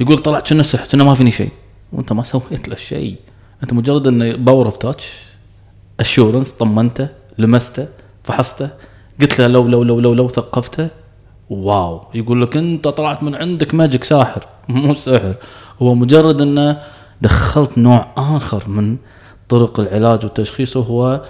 [0.00, 1.50] يقول لك طلعت كنا سحر كنا ما فيني شيء.
[1.92, 3.16] وأنت ما سويت له شيء.
[3.62, 5.12] أنت مجرد انه power of touch
[6.00, 7.08] assurance طمنته
[7.38, 7.88] لمسته
[8.24, 8.70] فحصته
[9.20, 10.88] قلت له لو لو لو لو لو ثقفته
[11.50, 12.00] wow.
[12.14, 14.46] يقول لك أنت طلعت من عندك magic ساحر.
[14.68, 15.34] مو سحر.
[15.82, 16.82] هو مجرد إنه
[17.22, 18.96] دخلت نوع آخر من
[19.48, 21.22] طرق العلاج والتشخيص وهو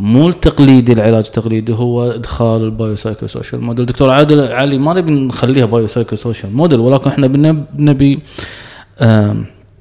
[0.00, 3.86] مو التقليدي العلاج التقليدي هو إدخال ال bio psycho social model.
[3.86, 8.20] دكتور عادل علي ما نبي نخليها bio psycho social model ولكن إحنا بنب- نبي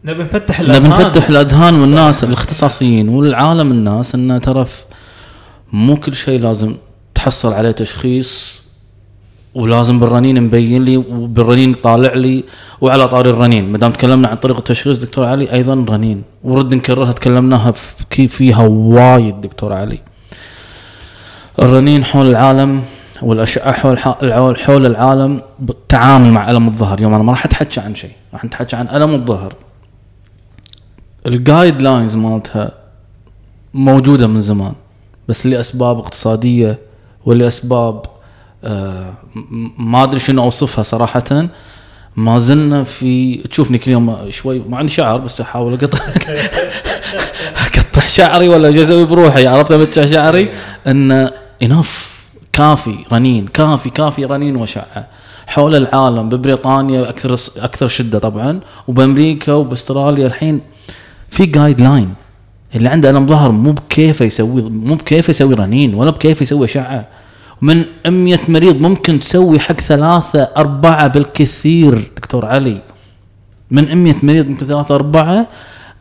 [0.05, 4.65] نفتح نبي نفتح الأذهان والناس الاختصاصيين والعالم الناس انه ترى
[5.73, 6.75] مو كل شيء لازم
[7.15, 8.60] تحصل عليه تشخيص
[9.55, 12.43] ولازم بالرنين مبين لي وبالرنين طالع لي
[12.81, 13.71] وعلى طاري الرنين.
[13.71, 16.23] ما دام تكلمنا عن طريقة التشخيص دكتور علي أيضا رنين.
[16.43, 19.99] ورد نكررها تكلمناها في فيها وايد دكتور علي.
[21.59, 22.83] الرنين حول العالم
[23.21, 27.01] والأشعة حول حول العالم بالتعامل مع ألم الظهر.
[27.01, 29.53] يوم أنا ما راح أتحكى عن شيء راح نتحكى عن ألم الظهر.
[31.27, 32.71] ال guidelines مالتها
[33.73, 34.73] موجودة من زمان
[35.27, 36.79] بس لأسباب اقتصادية
[37.25, 38.01] ولأسباب
[39.77, 41.49] ما أدري شنو أوصفها صراحة.
[42.15, 45.97] ما زلنا في تشوفني كل يوم شوي ما عندي شعر بس أحاول أقطع.
[47.65, 50.49] أقطع شعري ولا أسوي بروحي عرفت امتع شعري؟
[50.87, 51.29] إن
[51.63, 52.21] enough
[52.53, 55.07] كافي رنين كافي كافي رنين وشعه
[55.47, 60.61] حول العالم ببريطانيا أكثر أكثر شدة طبعا وبأمريكا وبأستراليا الحين.
[61.29, 62.13] في guideline
[62.75, 67.07] اللي عنده الم ظهر مو بكيفه يسوي مو بكيفه يسوي رنين ولا بكيفه يسوي اشعه
[67.61, 72.81] من 100 مريض ممكن تسوي حق ثلاثة أربعة بالكثير دكتور علي.
[73.71, 75.47] من 100 مريض ممكن ثلاثة أربعة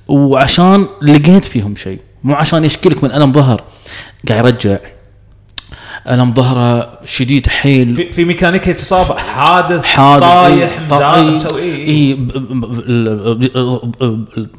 [0.09, 1.99] وعشان لقيت فيهم شيء.
[2.25, 3.62] مو عشان يشكلك من ألم ظهر.
[4.29, 4.79] قاعد يرجع.
[6.11, 7.96] ألم ظهره شديد حيل.
[7.96, 12.27] في, في ميكانيكي اصابه حادث حادث طايح طايح، مسوي إي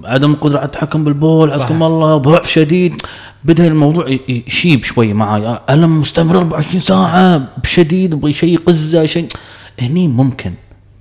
[0.03, 1.51] عدم القدره على التحكم بالبول.
[1.51, 3.01] عزكم الله ضعف شديد.
[3.43, 5.59] بدا الموضوع يشيب شوي معاي.
[5.69, 9.27] ألم مستمر 24 ساعة؟ بشديد يبغى شيء قزة شيء
[9.79, 10.53] هني ممكن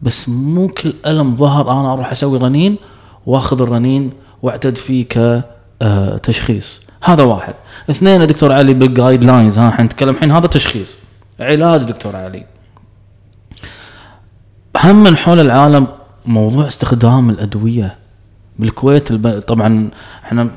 [0.03, 2.77] بس مو كل ألم ظهر أنا أروح أسوي رنين
[3.27, 5.05] وأخذ الرنين وأعتد فيه
[5.81, 7.55] كتشخيص هذا واحد.
[7.91, 10.95] اثنين دكتور علي بال guidelines ها حنتكلم الحين هذا تشخيص.
[11.41, 12.47] علاج دكتور علي.
[14.85, 15.87] هم من حول العالم
[16.27, 17.97] موضوع استخدام الأدوية
[18.59, 19.41] بالكويت الب...
[19.41, 19.91] طبعا
[20.25, 20.51] إحنا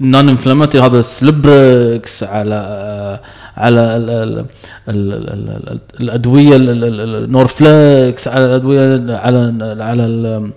[0.00, 2.54] non inflammatory هذا Celebrex على
[3.56, 4.44] على ال ال
[4.88, 9.38] ال ال ال الأدوية ال- ال- ال- ال Norflex على الأدوية على
[9.84, 10.50] على ال-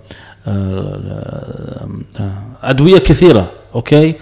[2.62, 4.14] أدوية كثيرة أوكي؟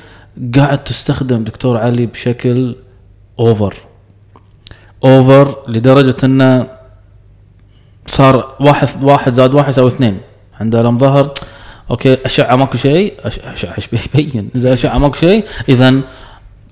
[0.56, 2.74] قاعد تستخدم دكتور علي بشكل
[3.38, 3.74] over
[5.04, 6.66] over لدرجة إنه
[8.06, 10.18] صار واحد واحد زائد واحد يساوي اثنين.
[10.60, 11.32] عنده ألم ظهر
[11.90, 15.94] أوكي اشعه ماكو شيء أش- اشعه إيش بيبين إذا اشعه ماكو شيء اذا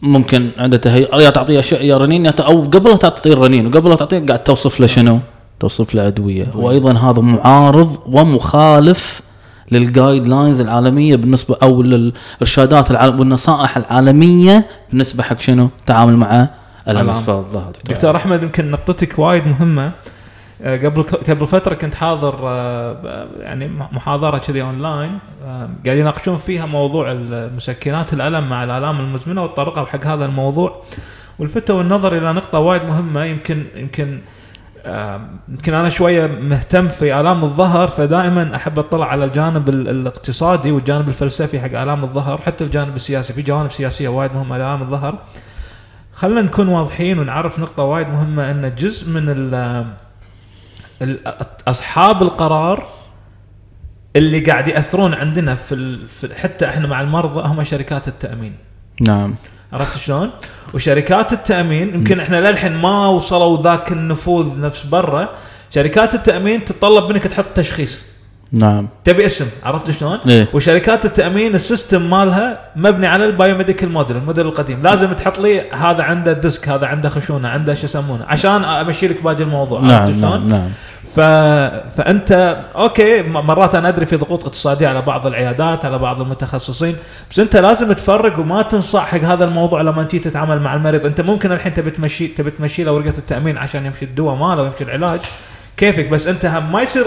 [0.03, 3.67] ممكن عنده تهيؤ يا تعطيه اشعه يا رنين يا ت- أو قبل لا تعطيه الرنين
[3.67, 5.19] وقبل لا تعطيه قاعد توصف له شنو؟
[5.61, 9.21] توصف له أدوية وأيضا هذا معارض ومخالف
[9.73, 16.49] لل guidelines العالمية بالنسبة أو للإرشادات العالم والنصائح العالمية بالنسبة حق شنو؟ التعامل مع.
[16.89, 19.93] اسفل الظهر دكتور أحمد يمكن نقطتك وايد مهمة
[20.65, 27.11] قبل قبل فترة كنت حاضر آه، يعني محاضرة كذي اونلاين آه، قاعدين يناقشون فيها موضوع
[27.13, 30.83] المسكنات الألم مع الألام المزمنة وتطرقوا حق هذا الموضوع.
[31.39, 34.19] والفتوا النظر إلى نقطة وايد مهمة يمكن يمكن
[34.87, 40.71] آه، يمكن أنا شوية مهتم في آلام الظهر فدائما أحب أطلع على الجانب ال- الاقتصادي
[40.73, 43.33] والجانب الفلسفي حق آلام الظهر حتى الجانب السياسي.
[43.33, 45.19] في جوانب سياسية وايد مهمة لآلام الظهر.
[46.15, 49.29] خلينا نكون واضحين ونعرف نقطة وايد مهمة إن جزء من
[51.69, 52.89] أصحاب القرار
[54.17, 56.09] اللي قاعد يأثرون عندنا في, ال...
[56.09, 58.57] في حتى إحنا مع المرضى هم شركات التأمين.
[59.01, 59.35] نعم.
[59.73, 60.31] عرفت شلون؟
[60.75, 65.29] وشركات التأمين يمكن إحنا للحين ما وصلوا ذاك النفوذ نفس برا
[65.75, 68.05] شركات التأمين تتطلب منك تحط تشخيص.
[68.53, 70.49] نعم تبي اسم عرفت شلون؟ إيه.
[70.53, 75.71] وشركات التأمين ال system مالها مبني على ال biomedical model الموديل القديم لازم تحط لي
[75.71, 79.93] هذا عنده disc هذا عنده خشونة عنده شو يسمونه عشان امشي لك باقي الموضوع عرفت
[79.93, 80.69] نعم شلون؟ نعم نعم
[81.17, 81.21] ف...
[81.97, 86.97] فأنت okay مرات أنا أدري في ضغوط اقتصادية على بعض العيادات على بعض المتخصصين
[87.31, 91.21] بس أنت لازم تفرق وما تنصاع حق هذا الموضوع لما تجي تتعامل مع المريض أنت
[91.21, 95.21] ممكن الحين تبي تمشي تبي تمشي له ورقة التأمين عشان يمشي الدواء ماله ويمشي العلاج
[95.77, 97.07] كيفك بس أنت هم ما يصير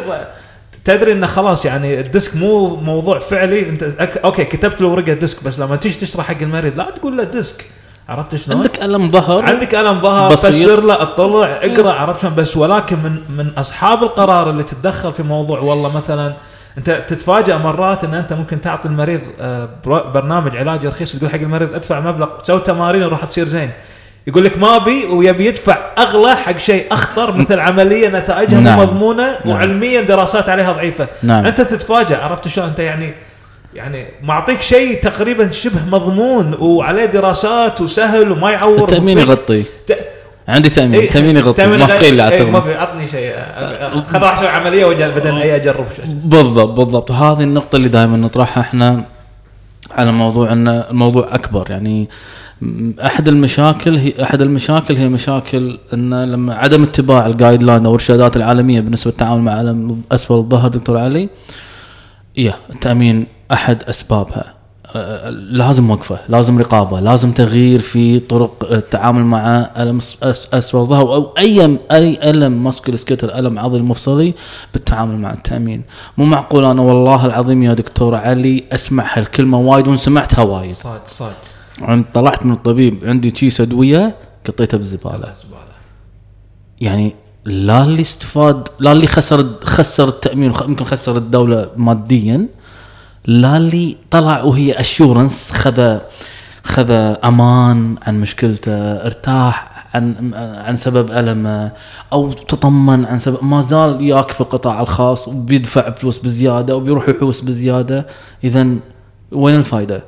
[0.86, 4.18] تدري انه خلاص يعني ال disc مو موضوع فعلي أنت أك...
[4.18, 7.66] okay كتبت له ورقة disc بس لما تيجي تشرح حق المريض لا تقول له disc.
[8.10, 10.52] عرفت شلون؟ عندك ألم ظهر؟ عندك ألم ظهر بسيط.
[10.52, 15.24] فسر له اطلع اقرأ عرفت شلون؟ بس ولكن من من أصحاب القرار اللي تتدخل في
[15.24, 16.34] موضوع والله مثلا
[16.78, 21.40] أنت تتفاجئ مرات إن أنت ممكن تعطي المريض آه، بر- برنامج علاجي رخيص تقول حق
[21.40, 23.72] المريض ادفع مبلغ سوي تمارين وراح تصير زين.
[24.28, 28.78] يقول لك ما أبي ويبي يدفع أغلى حق شيء أخطر مثل عملية نتائجها نعم.
[28.80, 29.56] مو مضمونة نعم.
[29.56, 31.08] وعلميا دراسات عليها ضعيفة.
[31.24, 31.46] نعم.
[31.46, 33.14] أنت تتفاجئ عرفت شلون؟ أنت يعني
[33.76, 38.82] يعني معطيك شيء تقريبا شبه مضمون وعليه دراسات وسهل وما يعور.
[38.82, 39.64] التأمين يغطي.
[39.64, 39.98] ت-
[40.48, 41.00] عندي تأمين.
[41.00, 41.54] إيه، تامين يغطي.
[41.54, 43.36] تأمين موافقين لي غير- إيه، ما في عطني شيء.
[44.14, 45.86] خل راح أسوي عملية بعدين اي أجرب.
[45.96, 46.06] شيء.
[46.06, 47.12] بالضبط بالضبط.
[47.12, 49.04] وهذه النقطة اللي دائما نطرحها إحنا
[49.92, 51.68] على موضوع ان الموضوع أكبر.
[51.72, 52.10] يعني
[53.06, 58.38] أحد المشاكل هي أحد المشاكل هي مشاكل إن لما عدم اتباع الجايد لاين أو الارشادات
[58.38, 61.30] العالمية بالنسبة للتعامل مع الم أسفل الظهر دكتور علي
[62.38, 64.54] يا التأمين أحد أسبابها.
[64.96, 71.34] أه، لازم وقفة لازم رقابة لازم تغيير في طرق التعامل مع ألم أسفل الظهر أو
[71.38, 74.34] أي أي ألم musculoskeletal ألم عضلي مفصلي
[74.74, 75.84] بالتعامل مع التأمين.
[76.18, 80.74] مو معقول أنا والله العظيم يا دكتور علي اسمع هالكلمه وايد وسمعتها وايد.
[80.74, 81.34] صاد صاد.
[81.84, 84.16] عند طلعت من الطبيب عندي كيس ادويه
[84.46, 85.34] قطيتها بالزبالة.
[86.82, 87.16] يعني
[87.46, 92.48] لا اللي استفاد لا اللي خسر خسر التأمين يمكن خسر الدولة ماديا
[93.26, 95.98] لا اللي طلع وهي insurance خذ
[96.64, 96.92] خذ
[97.24, 98.72] أمان عن مشكلته
[99.06, 101.72] ارتاح عن عن سبب ألمه
[102.14, 107.42] أو تطمن عن سبب ما زال ياك في القطاع الخاص وبيدفع فلوس بزيادة وبيروح يحوس
[107.42, 108.08] بزيادة.
[108.44, 108.68] اذا
[109.32, 110.04] وين الفائده؟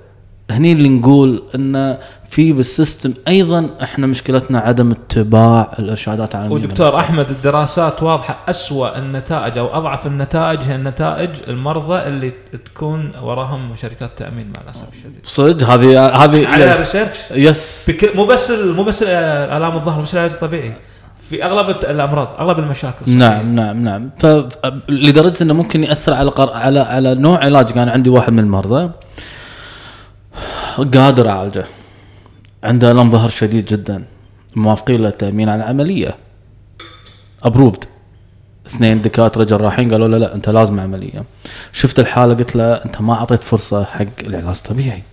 [0.53, 1.97] هني اللي نقول إن
[2.29, 6.55] في بالسيستم أيضا إحنا مشكلتنا عدم اتباع الإرشادات العالمية.
[6.55, 12.31] ودكتور أحمد الدراسات واضحة أسوأ النتائج أو أضعف النتائج هي النتائج المرضى اللي
[12.65, 15.19] تكون وراهم شركات تأمين مع الأسف الشديد.
[15.23, 16.77] صدق؟ هذه هذه على يس.
[16.79, 19.07] research yes في كل مو بس مو بس ال-
[19.57, 20.73] الام الظهر بس العلاج الطبيعي.
[21.29, 23.17] في أغلب الأمراض أغلب المشاكل الصحية.
[23.17, 24.09] نعم نعم نعم.
[24.19, 26.53] فلدرجه إنه ممكن يأثر على قر...
[26.53, 27.71] على على نوع علاج.
[27.71, 28.91] كان عندي واحد من المرضى.
[30.81, 31.65] قادر أعالجه.
[32.63, 34.05] عنده ألم ظهر شديد جدا.
[34.55, 36.15] موافقين له التامين على العملية
[37.43, 37.85] approved
[38.67, 41.23] اثنين دكاترة جراحين قالوا له لا أنت لازم عملية.
[41.73, 45.03] شفت الحالة؟ قلت له أنت ما أعطيت فرصة حق العلاج الطبيعي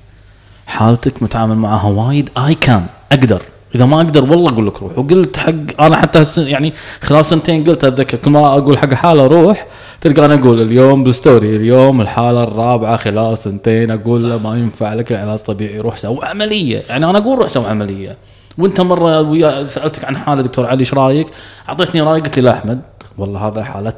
[0.66, 2.30] حالتك متعامل معها وايد.
[2.38, 3.42] اي كان أقدر.
[3.74, 4.98] إذا ما أقدر والله أقول لك روح.
[4.98, 9.66] وقلت حق أنا حتى يعني خلال سنتين قلت أتذكر كل ما أقول حق حاله روح
[10.00, 14.94] تلقى أنا أقول اليوم بال story اليوم الحالة الرابعة خلال سنتين أقول له ما ينفع
[14.94, 16.82] لك علاج طبيعي روح سوي عملية.
[16.88, 18.16] يعني أنا أقول روح سوي عملية.
[18.58, 21.26] وأنت مرة ويا سألتك عن حالة دكتور علي إيش رأيك؟
[21.68, 22.80] أعطيتني راي قلت لي لا أحمد
[23.18, 23.94] والله هذا حالة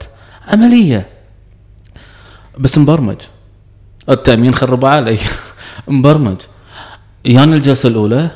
[0.49, 1.07] عملية.
[2.59, 3.17] بس مبرمج.
[4.09, 5.19] التأمين خربوا علي.
[5.89, 6.37] مبرمج.
[7.25, 8.31] يان الجلسة الأولى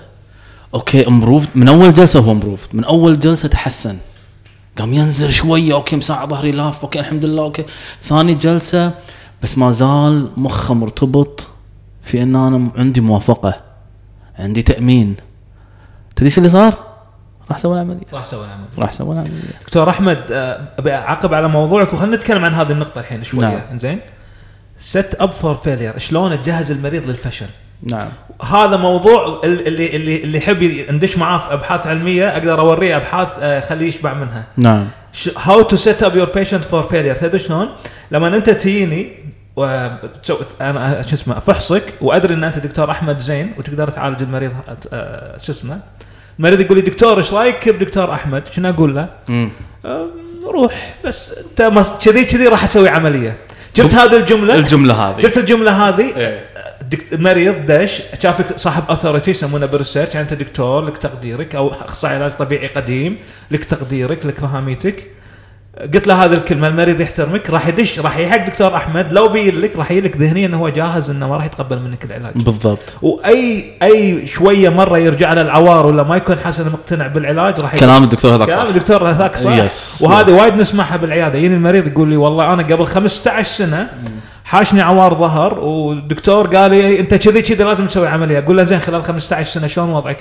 [0.77, 3.99] okay improved من أول جلسة هو improved من أول جلسة تحسن.
[4.79, 7.65] قام ينزل شوية okay مساعد ظهري لاف okay الحمد لله okay.
[8.03, 8.93] ثاني جلسة
[9.43, 11.49] بس ما زال مخه مرتبط
[12.03, 13.61] في إن أنا عندي موافقة
[14.39, 15.17] عندي تأمين.
[16.17, 16.75] تدري شو اللي صار؟
[17.51, 18.07] راح سوى العملية.
[18.13, 18.69] راح أسوي العملية.
[18.79, 19.61] راح سوى العملية.
[19.63, 23.41] دكتور أحمد آه، أبي أعقب على موضوعك وخلينا نتكلم عن هذه النقطة الحين شوية.
[23.41, 23.79] نعم.
[23.79, 24.01] زين
[24.79, 27.47] set up for failure شلون تجهز المريض للفشل؟
[27.83, 28.09] نعم.
[28.43, 33.29] هذا موضوع ال- اللي اللي اللي يحب ندش معاه في أبحاث علمية أقدر أوريه أبحاث
[33.41, 34.45] آه، خليه يشبع منها.
[34.57, 34.85] نعم.
[35.37, 37.69] how to set up your patient for failure تدري شلون؟
[38.11, 39.09] لما أنت تجيني
[39.57, 44.53] وتسوي أنا شو اسمه أفحصك وأدري إن أنت دكتور أحمد زين وتقدر تعالج المريض
[44.93, 45.79] آه، شو اسمه؟
[46.39, 49.51] المريض يقول لي دكتور إيش رأيك بدكتور أحمد؟ شنو أقول له؟ أم،
[50.45, 53.37] روح بس أنت كذي كذي راح أسوي عملية.
[53.77, 55.19] جبت هذه الجملة؟ الجملة هذه.
[55.21, 56.45] جبت الجملة هذه؟ إيه.
[57.13, 62.31] مريض دش شافك صاحب اثورتي يسمونه بالريسيرش يعني أنت دكتور لك تقديرك أو أخصائي علاج
[62.31, 63.17] طبيعي قديم
[63.51, 65.11] لك تقديرك لك فهاميتك
[65.95, 69.77] قلت له هذه الكلمة المريض يحترمك راح يدش راح يحق دكتور أحمد لو بين لك
[69.77, 72.35] راح يجي لك ذهنيا إنه هو جاهز إنه ما راح يتقبل منك العلاج.
[72.35, 72.79] بالضبط.
[73.03, 78.05] وأي أي شوية مرة يرجع له العوار ولا ما يكون حسن مقتنع بالعلاج راح كلام
[78.05, 79.65] الدكتور هذاك كلام صح الدكتور هذاك صح.
[79.65, 80.33] يس، وهذه.
[80.33, 81.39] وايد نسمعها بالعيادة.
[81.39, 83.89] يجيني المريض يقول لي والله أنا قبل 15 سنة
[84.47, 88.39] حاشني عوار ظهر والدكتور قال لي أنت كذي كذي لازم تسوي عملية.
[88.39, 90.19] أقول له زين خلال 15 سنة شلون وضعك؟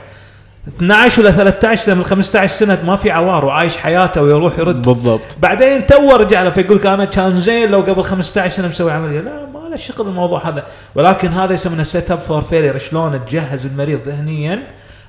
[0.68, 4.82] 12 ولا 13 سنة؟ من 15 سنة ما في عوار وعايش حياته ويروح يرد.
[4.82, 5.22] بالضبط.
[5.40, 9.20] بعدين تو يرجع له فيقول لك أنا كان زين لو قبل 15 سنة مسوي عملية.
[9.20, 10.64] لا ما له شغل الموضوع هذا.
[10.96, 14.64] ولكن هذا يسمونه set up for failure شلون تجهز المريض ذهنيا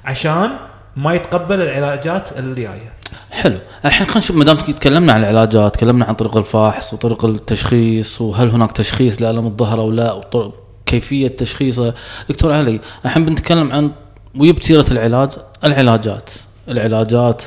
[0.04, 0.50] عشان
[0.96, 2.95] ما يتقبل العلاجات اللي جاية
[3.30, 3.58] حلو.
[3.84, 8.48] الحين خلينا نشوف ما دام تكلمنا عن العلاجات تكلمنا عن طرق الفحص وطرق التشخيص وهل
[8.50, 10.52] هناك تشخيص لألم الظهر أو لا وطرق
[10.86, 11.94] كيفية تشخيصه.
[12.28, 13.90] دكتور علي الحين بنتكلم عن
[14.38, 15.30] وجبت سيرة العلاج
[15.64, 16.30] العلاجات.
[16.68, 17.42] العلاجات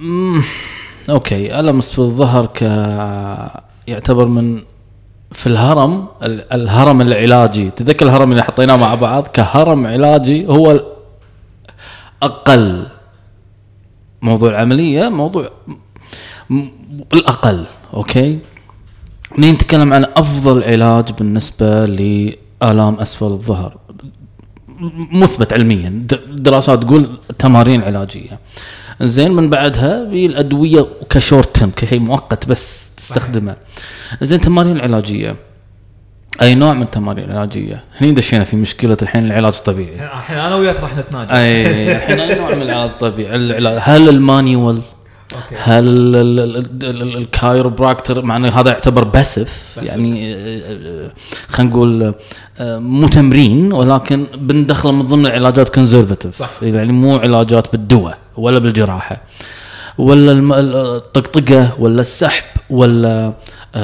[0.00, 0.42] مم.
[1.10, 1.60] أوكي.
[1.60, 2.62] ألم في الظهر ك
[3.88, 4.62] يعتبر من
[5.32, 7.70] في الهرم ال- الهرم العلاجي.
[7.70, 10.80] تذكر الهرم اللي حطيناه مع بعض؟ كهرم علاجي هو
[12.22, 12.86] أقل.
[14.24, 15.50] موضوع العملية موضوع
[17.12, 18.38] الاقل okay؟
[19.38, 23.76] نتكلم عن أفضل علاج بالنسبة لآلام أسفل الظهر.
[25.12, 28.38] مثبت علميا دراسات تقول تمارين علاجية.
[29.00, 33.56] زين من بعدها بالادويه ك short term كشيء مؤقت بس تستخدمه.
[34.22, 35.36] زين تمارين علاجية.
[36.42, 40.76] أي نوع من التمارين العلاجية؟ هني دشينا في مشكلة الحين العلاج الطبيعي الحين أنا وياك
[40.80, 44.78] راح نتناقش أي الحين أي نوع من العلاج الطبيعي العلاج هل ال manual؟
[45.34, 45.54] okay.
[45.58, 49.78] هل ال- ال- ال- ال- ال chiropractor؟ مع انه هذا يعتبر passive.
[49.82, 51.10] يعني آه، آه،
[51.48, 52.14] خلينا نقول
[52.58, 56.42] آه، مو تمرين ولكن بندخله من ضمن العلاجات conservative.
[56.62, 59.20] يعني مو علاجات بالدواء ولا بالجراحة.
[59.98, 60.32] ولا
[60.96, 63.32] الطقطقة ولا السحب ولا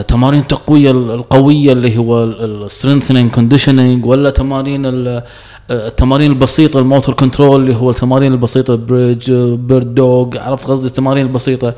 [0.09, 5.23] تمارين التقوية ال- القوية اللي هو ال strengthening conditioning ولا تمارين آه،
[5.71, 11.27] التمارين البسيطة ال motor control اللي هو التمارين البسيطة bridge bird dog عرفت قصدي؟ التمارين
[11.27, 11.75] البسيطة.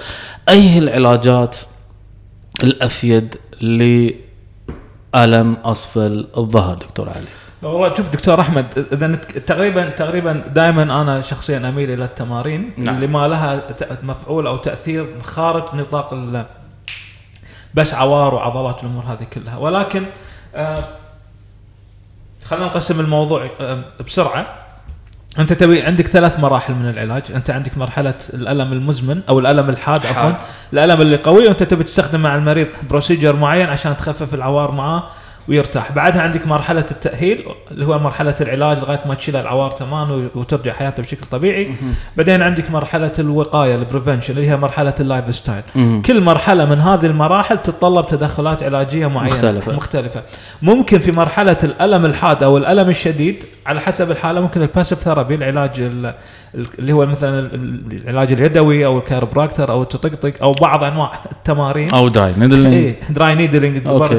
[0.49, 1.57] أي العلاجات؟
[2.65, 7.25] الأفيد لألم أسفل الظهر دكتور علي.
[7.63, 9.15] والله شوف دكتور أحمد إذا
[9.47, 12.95] تقريبا تقريبا دائما أنا شخصيا أميل إلى التمارين نعم.
[12.95, 13.63] اللي ما لها
[14.03, 16.13] مفعول أو تأثير خارج نطاق
[17.75, 19.57] بس عوار وعضلات الأمور هذه كلها.
[19.57, 20.05] ولكن
[20.55, 20.85] آه
[22.45, 24.47] خلينا نقسم الموضوع آه بسرعة.
[25.39, 27.23] أنت تبي عندك ثلاث مراحل من العلاج.
[27.35, 30.33] أنت عندك مرحلة الألم المزمن أو الألم الحاد عفوا.
[30.73, 35.03] الألم اللي قوي وأنت تبي تستخدم مع المريض procedure معين عشان تخفف العوار معاه.
[35.49, 35.93] ويرتاح.
[35.93, 41.03] بعدها عندك مرحلة التأهيل اللي هو مرحلة العلاج لغاية ما تشيل العوار تماما وترجع حياته
[41.03, 41.69] بشكل طبيعي.
[42.17, 45.63] بعدين عندك مرحلة الوقاية ال prevention اللي هي مرحلة ال lifestyle.
[46.07, 49.35] كل مرحلة من هذه المراحل تتطلب تدخلات علاجية معينة.
[49.35, 49.73] مختلفة.
[49.73, 50.23] مختلفة.
[50.63, 55.35] ممكن في مرحلة الألم الحاد أو الألم الشديد على حسب الحالة ممكن ال passive therapy
[55.35, 56.15] العلاج ال-
[56.55, 60.85] ال- اللي هو مثلا ال- ال- العلاج اليدوي أو ال chiropractor أو التطقطق أو بعض
[60.85, 61.91] أنواع التمارين.
[61.91, 64.15] أو dry needling إيه dry needling okay.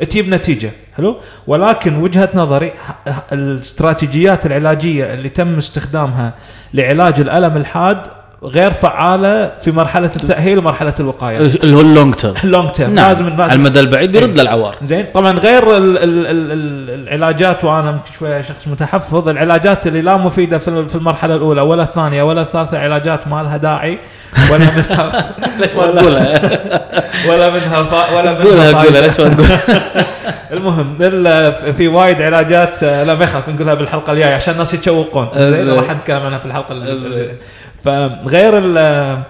[0.00, 2.72] تجيب نتيجة حلو؟ ولكن وجهة نظري
[3.32, 6.34] الاستراتيجيات العلاجية اللي تم استخدامها
[6.74, 8.06] لعلاج الألم الحاد
[8.44, 12.90] غير فعالة في مرحلة التأهيل ومرحلة الوقاية اللي هو ال long term ال long term
[12.94, 14.42] نعم لازم على المدى البعيد بيرد إيه.
[14.42, 20.02] للعوار زين طبعا غير ال ال ال ال العلاجات وأنا شوية شخص متحفظ العلاجات اللي
[20.02, 23.98] لا مفيدة في ال- في المرحلة الأولى ولا الثانية ولا الثالثة علاجات ما لها داعي
[24.52, 25.34] ولا منها
[25.76, 26.02] ولا-؟
[27.28, 27.80] ولا منها
[28.16, 29.00] ولا منها قولها قولها.
[29.00, 29.46] ليش ما تقول
[30.52, 35.28] المهم ال- في وايد علاجات آه، لا ما يخالف نقولها بالحلقة الجاية عشان الناس يتشوقون
[35.36, 35.70] زين.
[35.70, 37.28] راح نتكلم عنها في الحلقة اللي-.
[37.84, 39.24] فغير ال-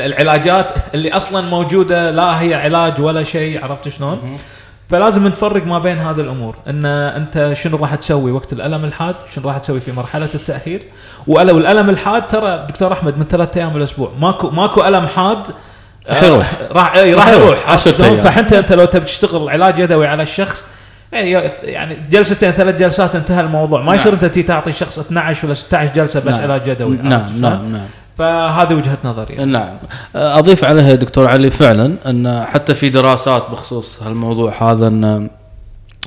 [0.00, 4.38] العلاجات اللي أصلا موجودة لا هي علاج ولا شيء عرفت شلون؟
[4.90, 9.48] فلازم نفرق ما بين هذه الأمور إن أنت شنو راح تسوي وقت الألم الحاد شنو
[9.48, 10.82] راح تسوي في مرحلة التأهيل
[11.26, 15.42] ولو الألم الحاد ترى دكتور أحمد من ثلاثة أيام الأسبوع ماكو ماكو ألم حاد
[16.08, 16.28] آه،
[16.72, 17.26] راح يروح.
[17.26, 17.28] راح
[18.10, 18.22] يروح.
[18.22, 20.64] فحتى أنت لو تبي تشتغل علاج يدوي على الشخص
[21.12, 23.94] يعني يعني جلستين ثلاث جلسات انتهى الموضوع ما نعم.
[23.94, 26.42] يصير انت تي تعطي شخص 12 ولا 16 جلسة بس نعم.
[26.42, 27.86] علاج عرفت نعم؟ نعم نعم
[28.18, 29.76] فهذه وجهة نظري نعم
[30.14, 35.30] أضيف عليها يا دكتور علي فعلا إن حتى في دراسات بخصوص هالموضوع هذا إن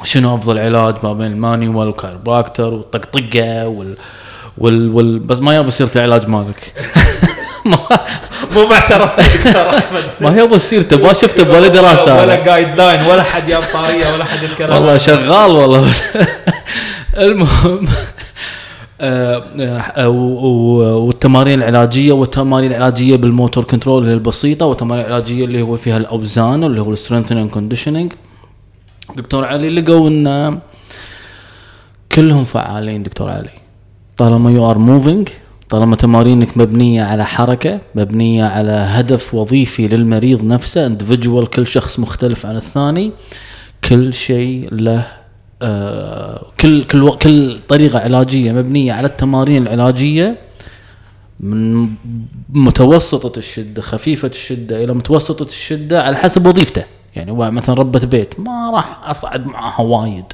[0.04, 3.98] شنو أفضل علاج ما بين ال manual وال chiropractor والطقطقة وال
[4.58, 7.02] وال, وال بس ما ياب سيرته علاج مالك ما-
[8.56, 12.46] مو معترف فيه دكتور أحمد ما ياب سيرته ما شفته بولا دراسة ولا.
[12.46, 14.98] guideline ولا حد جاب طاريه ولا حد الكلام والله.
[14.98, 15.92] شغال والله
[17.28, 17.88] المهم
[19.02, 19.44] آه،
[19.98, 25.76] آه، والتمارين العلاجية والتمارين العلاجية بال motor control اللي هي البسيطة والتمارين العلاجية اللي هو
[25.76, 28.14] فيها الأوزان اللي هو ال strengthening conditioning
[29.16, 30.60] دكتور علي لقوا إن
[32.12, 33.50] كلهم فعالين دكتور علي
[34.18, 35.30] طالما you are moving
[35.70, 42.46] طالما تمارينك مبنية على حركة مبنية على هدف وظيفي للمريض نفسه individual كل شخص مختلف
[42.46, 43.12] عن الثاني
[43.84, 45.08] كل شيء له
[45.62, 50.38] آه كل كل كل طريقة علاجية مبنية على التمارين العلاجية
[51.40, 51.90] من
[52.50, 56.84] متوسطة الشدة خفيفة الشدة إلى متوسطة الشدة على حسب وظيفته.
[57.16, 60.26] يعني هو مثلا ربة بيت ما راح أصعد معها وايد.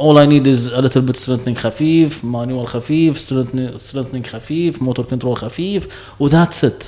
[0.00, 5.04] All I need is a little bit strengthening خفيف manual خفيف strengthening strengthening خفيف motor
[5.04, 5.88] control خفيف
[6.20, 6.84] و that's it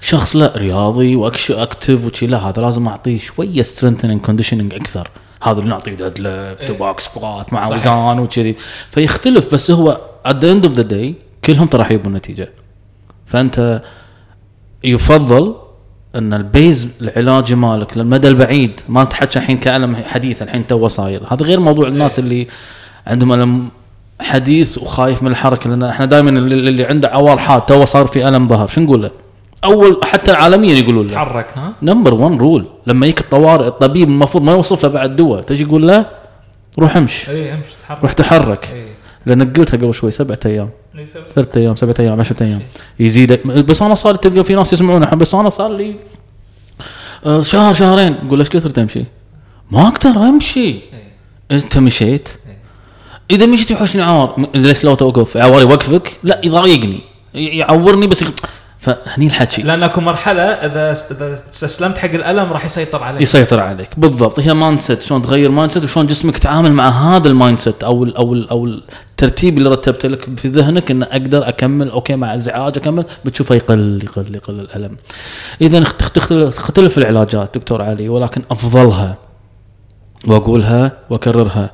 [0.00, 5.10] شخص لا رياضي واكش active وشي لا هذا لازم أعطيه شوية strengthening conditioning أكثر.
[5.42, 7.66] هذا اللي نعطيه deadlift back squat مع.
[7.66, 8.56] اوزان وكذي.
[8.90, 11.12] فيختلف بس هو at the end of the day
[11.44, 12.50] كلهم ترى راح يجيبون نتيجه
[13.26, 13.82] فأنت
[14.84, 15.54] يفضل
[16.14, 21.22] أن ال base العلاجي مالك للمدى البعيد ما تحكي الحين كألم حديث الحين تو صاير.
[21.30, 22.46] هذا غير موضوع الناس اللي
[23.06, 23.68] عندهم ألم
[24.20, 28.48] حديث وخايف من الحركة لأن إحنا دائما اللي, عنده عوار حاد تو صار في ألم
[28.48, 28.66] ظهر.
[28.66, 29.10] شو نقول له؟
[29.64, 31.14] أول حتى عالميا يقولون له.
[31.14, 35.42] تحرك ها؟ number 1 rule لما يجيك الطوارئ الطبيب المفروض ما يوصف له بعد دواء
[35.42, 36.06] تجي يقول له
[36.78, 37.28] روح امش.
[37.28, 38.02] اي امشي تحرك.
[38.02, 38.70] روح تحرك.
[38.72, 38.86] اي
[39.30, 40.70] لانك قلتها قبل شوي سبعة أيام.
[41.34, 42.62] ثلاثة أيام سبعة أيام عشرة أيام.
[43.00, 43.32] يزيد.
[43.46, 45.96] بس أنا صار تلقى في ناس يسمعون الحين بس أنا صار لي
[47.26, 48.14] آه، شهر شهرين.
[48.26, 49.04] أقول إيش كثر تمشي؟
[49.70, 50.74] ما أقدر أمشي.
[51.50, 52.28] أنت مشيت؟
[53.30, 57.00] إذا مشيت يحوشني عوار ليش لو توقف؟ عوار يوقفك لا يضايقني.
[57.34, 58.24] يعورني بس
[58.80, 59.62] فهني الحكي.
[59.62, 63.22] لأن اكو مرحلة إذا إذا استسلمت حق الألم راح يسيطر عليك.
[63.22, 63.88] يسيطر عليك.
[63.96, 64.40] بالضبط.
[64.40, 68.16] هي mindset شلون تغير مايند سيت وشلون جسمك يتعامل مع هذا ال mindset أو ال
[68.16, 72.78] أو ال أو الترتيب اللي رتبت لك في ذهنك ان أقدر أكمل okay مع إزعاج
[72.78, 74.96] أكمل بتشوفه يقل يقل يقل الألم.
[75.60, 75.80] اذا
[76.50, 79.16] تختلف العلاجات دكتور علي ولكن أفضلها
[80.26, 81.70] وأقولها وأكررها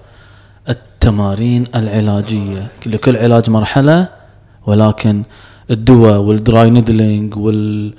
[0.69, 2.67] التمارين العلاجية.
[2.87, 4.09] لكل علاج مرحلة
[4.67, 5.23] ولكن
[5.71, 7.95] الدواء وال dry needling وال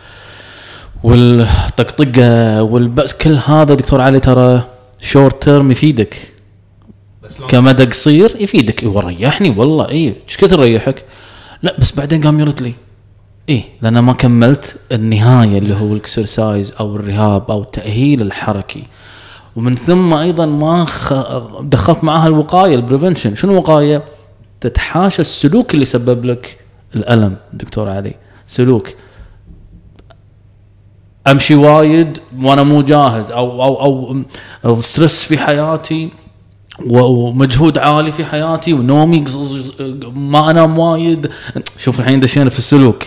[1.04, 4.64] والطقطقه والبأس كل هذا دكتور علي ترى
[5.02, 6.34] short term يفيدك.
[7.48, 8.84] كمدى قصير يفيدك.
[8.84, 9.90] أيوه ريحني والله.
[9.90, 11.04] اي إيش كثر ريحك؟
[11.62, 12.74] لا بس بعدين قام يرد لي.
[13.50, 18.84] إيه لأن ما كملت النهاية اللي هو ال exercise أو ال rehab أو التأهيل الحركي.
[19.56, 21.14] ومن ثم أيضا ما خ...
[21.62, 24.04] دخلت معاها الوقاية ال prevention شنو وقاية؟
[24.62, 26.58] تتحاشى السلوك اللي سبب لك
[26.96, 28.16] الألم دكتور علي.
[28.48, 28.90] سلوك.
[31.28, 34.24] أمشي وايد وأنا مو جاهز أو أو
[34.66, 36.10] أو, stress في حياتي
[36.90, 39.26] ومجهود عالي في حياتي ونومي
[40.14, 41.32] ما أنام وايد.
[41.80, 43.04] شوف الحين دشينا في السلوك.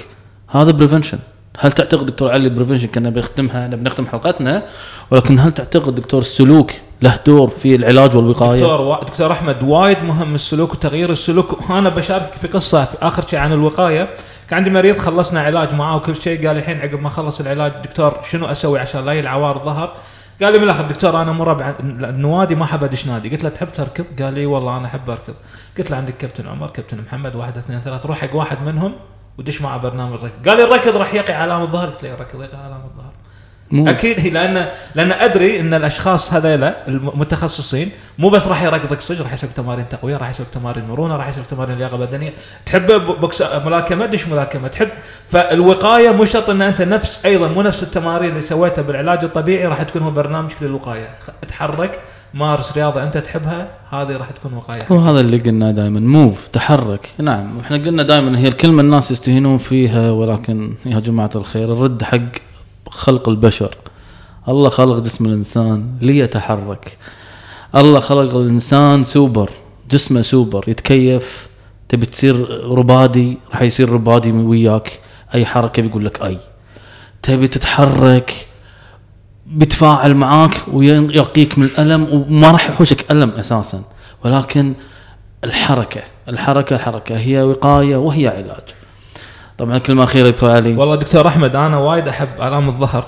[0.49, 1.19] هذا prevention
[1.59, 4.63] هل تعتقد دكتور علي prevention كنا بنختمها نبي نختم حلقتنا؟
[5.11, 6.73] ولكن هل تعتقد دكتور السلوك
[7.03, 9.05] له دور في العلاج والوقاية؟ دكتور وا...
[9.05, 11.71] دكتور أحمد وايد مهم السلوك وتغيير السلوك.
[11.71, 14.09] وأنا بشارك في قصة في آخر شيء عن الوقاية.
[14.49, 16.47] كان عندي مريض خلصنا علاج معاه وكل شيء.
[16.47, 19.93] قال الحين عقب ما خلص العلاج دكتور شنو أسوي عشان لا العوار ظهر؟
[20.43, 23.29] قال لي من الآخر دكتور أنا مو ربع النوادي ما احب ادش نادي.
[23.29, 25.35] قلت له تحب تركض قال لي والله أنا أحب اركض
[25.79, 28.93] قلت له عندك كابتن عمر كابتن محمد واحد اثنين ثلاث روح حق واحد منهم
[29.39, 30.49] ودش معه برنامج الركض.
[30.49, 33.10] قال لي الركض راح يقي آلام الظهر قلت له الركض يقي آلام الظهر
[33.71, 33.89] مو.
[33.89, 39.33] أكيد هي لأن لأن أدري إن الأشخاص هذيلا المتخصصين مو بس راح يركضك صدق راح
[39.33, 42.33] يسوي تمارين تقوية راح يسوي تمارين مرونة راح يسوي تمارين لياقة بدنية.
[42.67, 42.87] تحب
[43.21, 44.89] box ملاكمة دش ملاكمة تحب.
[45.29, 49.83] فالوقاية مو شرط إن أنت نفس أيضا مو نفس التمارين اللي سويتها بالعلاج الطبيعي راح
[49.83, 51.09] تكون هو برنامجك للوقايه
[51.43, 52.01] اتحرك
[52.35, 54.87] مارس رياضة أنت تحبها هذه راح تكون وقاية.
[54.93, 57.09] هو هذا اللي قلنا دائما move تحرك.
[57.19, 62.50] نعم إحنا قلنا دائما هي الكلمة الناس يستهينون فيها ولكن يا جماعة الخير الرد حق
[62.91, 63.75] خلق البشر.
[64.49, 66.99] الله خلق جسم الإنسان ليتحرك.
[67.77, 69.51] الله خلق الإنسان سوبر
[69.91, 70.65] جسمه سوبر.
[70.69, 71.47] يتكيف
[71.89, 75.01] تبي تصير rubbery راح يصير rubbery وياك.
[75.35, 76.39] أي حركة بيقول لك أي.
[77.23, 78.47] تبي تتحرك
[79.47, 83.83] بيتفاعل معاك ويقيك من الألم وما راح يحوشك ألم أساسا.
[84.25, 84.75] ولكن
[85.45, 88.80] الحركة الحركة الحركة هي وقاية وهي علاج.
[89.61, 90.77] طبعا كلمه اخيره دكتور علي.
[90.77, 93.05] والله دكتور أحمد أنا وايد أحب ألام الظهر.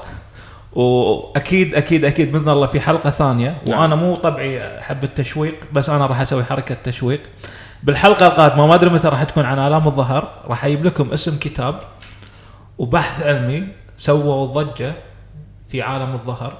[0.73, 3.57] وأكيد أكيد أكيد بإذن الله في حلقة ثانية.
[3.67, 3.81] نعم.
[3.81, 7.21] وأنا مو طبعي أحب التشويق بس أنا راح أسوي حركة تشويق.
[7.83, 11.81] بالحلقة القادمة ما أدري متى راح تكون عن ألام الظهر راح أجيب لكم اسم كتاب
[12.79, 14.93] وبحث علمي سووا ضجة
[15.69, 16.57] في عالم الظهر.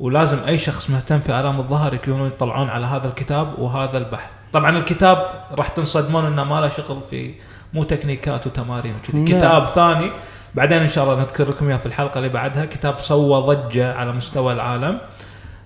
[0.00, 4.30] ولازم أي شخص مهتم في ألام الظهر يكونوا يطلعون على هذا الكتاب وهذا البحث.
[4.52, 7.34] طبعا الكتاب راح تنصدمون إنه ما له شغل في
[7.74, 9.18] مو تكنيكات وتمارين وكذي.
[9.18, 9.26] نعم.
[9.28, 10.10] كتاب ثاني
[10.54, 14.12] بعدين إن شاء الله نذكر لكم إياه في الحلقة اللي بعدها كتاب سوى ضجة على
[14.12, 14.98] مستوى العالم.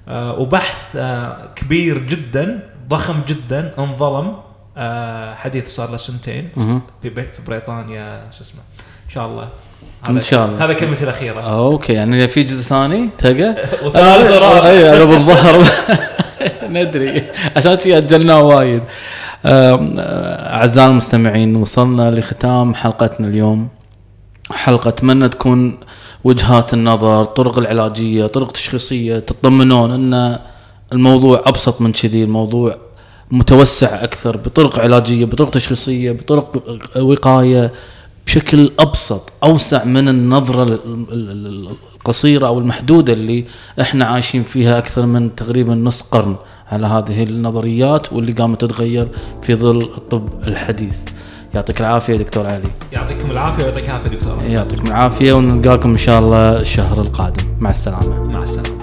[0.09, 4.37] آه وبحث آه كبير جدا ضخم جدا انظلم.
[4.77, 6.49] آه حديث صار له سنتين.
[7.03, 8.61] في في بريطانيا شو اسمه.
[9.07, 9.49] إن شاء الله.
[10.09, 10.65] هذا- شاء الله.
[10.65, 11.41] هذا كلمتي الأخيرة.
[11.41, 11.93] أوكي.
[11.93, 13.51] يعني في جزء ثاني تلقى؟
[13.85, 14.69] وثالث ورابع.
[14.69, 15.65] اي أنا بالظهر.
[16.77, 17.23] ندري.
[17.57, 18.83] عشان شي أجلناه وايد.
[19.47, 23.69] أم، أعزائي المستمعين وصلنا لختام حلقتنا اليوم.
[24.51, 25.79] حلقة أتمنى تكون
[26.25, 30.39] وجهات النظر طرق العلاجية طرق تشخيصية تطمنون أن
[30.93, 32.77] الموضوع أبسط من كذي الموضوع
[33.31, 36.63] متوسع أكثر بطرق علاجية بطرق تشخيصية بطرق
[37.01, 37.73] وقاية
[38.27, 40.73] بشكل أبسط أوسع من النظرة ال-
[41.13, 43.45] ال- ال- القصيرة أو المحدودة اللي
[43.81, 46.37] إحنا عايشين فيها أكثر من تقريبا نص قرن.
[46.73, 49.09] على هذه النظريات واللي قامت تتغير
[49.43, 50.99] في ظل الطب الحديث.
[51.55, 52.71] يعطيك العافية دكتور علي.
[52.93, 54.43] يعطيكم العافية ويعطيك العافية دكتور.
[54.43, 57.45] يعطيكم العافية ونلقاكم إن شاء الله الشهر القادم.
[57.61, 58.25] مع السلامة.
[58.25, 58.76] مع السلامة.